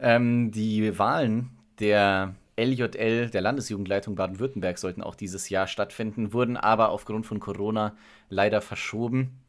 [0.00, 6.90] Ähm, die Wahlen der LJL, der Landesjugendleitung Baden-Württemberg, sollten auch dieses Jahr stattfinden, wurden aber
[6.90, 7.96] aufgrund von Corona
[8.28, 9.40] leider verschoben.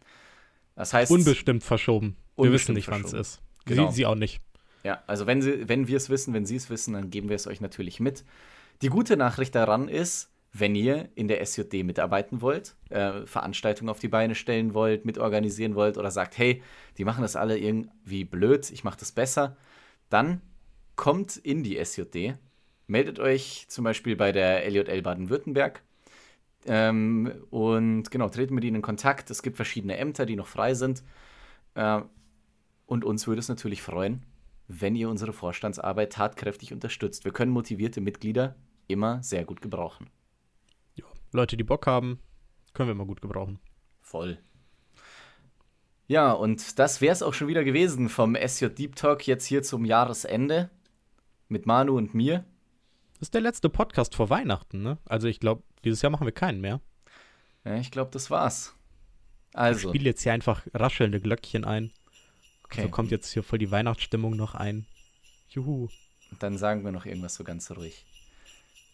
[0.76, 1.12] Das heißt.
[1.12, 2.16] Unbestimmt verschoben.
[2.38, 3.42] Wir wissen nicht, wann es ist.
[3.66, 3.90] Genau.
[3.90, 4.42] Sie, Sie, auch nicht.
[4.84, 7.36] Ja, also wenn, Sie, wenn wir es wissen, wenn Sie es wissen, dann geben wir
[7.36, 8.24] es euch natürlich mit.
[8.82, 14.00] Die gute Nachricht daran ist, wenn ihr in der SJD mitarbeiten wollt, äh, Veranstaltungen auf
[14.00, 16.62] die Beine stellen wollt, mitorganisieren wollt oder sagt, hey,
[16.98, 19.56] die machen das alle irgendwie blöd, ich mache das besser,
[20.10, 20.42] dann
[20.96, 22.38] kommt in die SJD
[22.92, 25.82] meldet euch zum Beispiel bei der LJL Baden-Württemberg.
[26.66, 29.32] Ähm, und genau, treten mit ihnen in Kontakt.
[29.32, 31.02] Es gibt verschiedene Ämter, die noch frei sind.
[31.74, 32.02] Äh,
[32.86, 34.26] und uns würde es natürlich freuen,
[34.68, 37.24] wenn ihr unsere Vorstandsarbeit tatkräftig unterstützt.
[37.26, 38.56] Wir können motivierte Mitglieder
[38.88, 40.10] immer sehr gut gebrauchen.
[40.96, 42.20] Ja, Leute, die Bock haben,
[42.74, 43.60] können wir immer gut gebrauchen.
[44.02, 44.38] Voll.
[46.08, 49.64] Ja, und das wäre es auch schon wieder gewesen vom SJ Deep Talk jetzt hier
[49.64, 50.70] zum Jahresende
[51.48, 52.44] mit Manu und mir.
[53.22, 54.98] Das ist der letzte Podcast vor Weihnachten, ne?
[55.06, 56.82] Also ich glaube, dieses Jahr machen wir keinen mehr.
[57.64, 58.74] Ja, ich glaube, das war's.
[59.54, 59.90] Also.
[59.90, 61.92] Ich spiele jetzt hier einfach raschelnde Glöckchen ein.
[62.64, 62.82] Okay.
[62.82, 64.88] So kommt jetzt hier voll die Weihnachtsstimmung noch ein.
[65.50, 65.90] Juhu.
[66.32, 68.08] Und dann sagen wir noch irgendwas so ganz ruhig.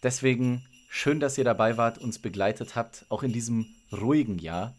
[0.04, 4.76] Deswegen schön, dass ihr dabei wart, uns begleitet habt, auch in diesem ruhigen Jahr.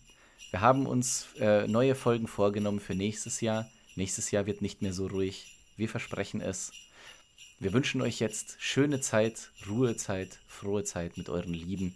[0.50, 3.66] Wir haben uns äh, neue Folgen vorgenommen für nächstes Jahr.
[3.96, 5.56] Nächstes Jahr wird nicht mehr so ruhig.
[5.78, 6.70] Wir versprechen es.
[7.60, 11.92] Wir wünschen euch jetzt schöne Zeit, Ruhezeit, frohe Zeit mit euren Lieben.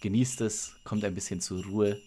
[0.00, 2.02] Genießt es, kommt ein bisschen zur Ruhe,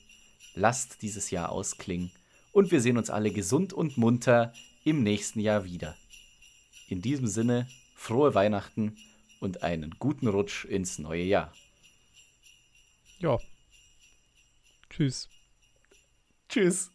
[0.55, 2.11] lasst dieses Jahr ausklingen
[2.51, 4.53] und wir sehen uns alle gesund und munter
[4.83, 5.95] im nächsten Jahr wieder.
[6.89, 8.97] In diesem Sinne, frohe Weihnachten
[9.39, 11.53] und einen guten Rutsch ins neue Jahr.
[13.19, 13.39] Ja.
[14.89, 15.29] Tschüss.
[16.49, 16.91] Tschüss.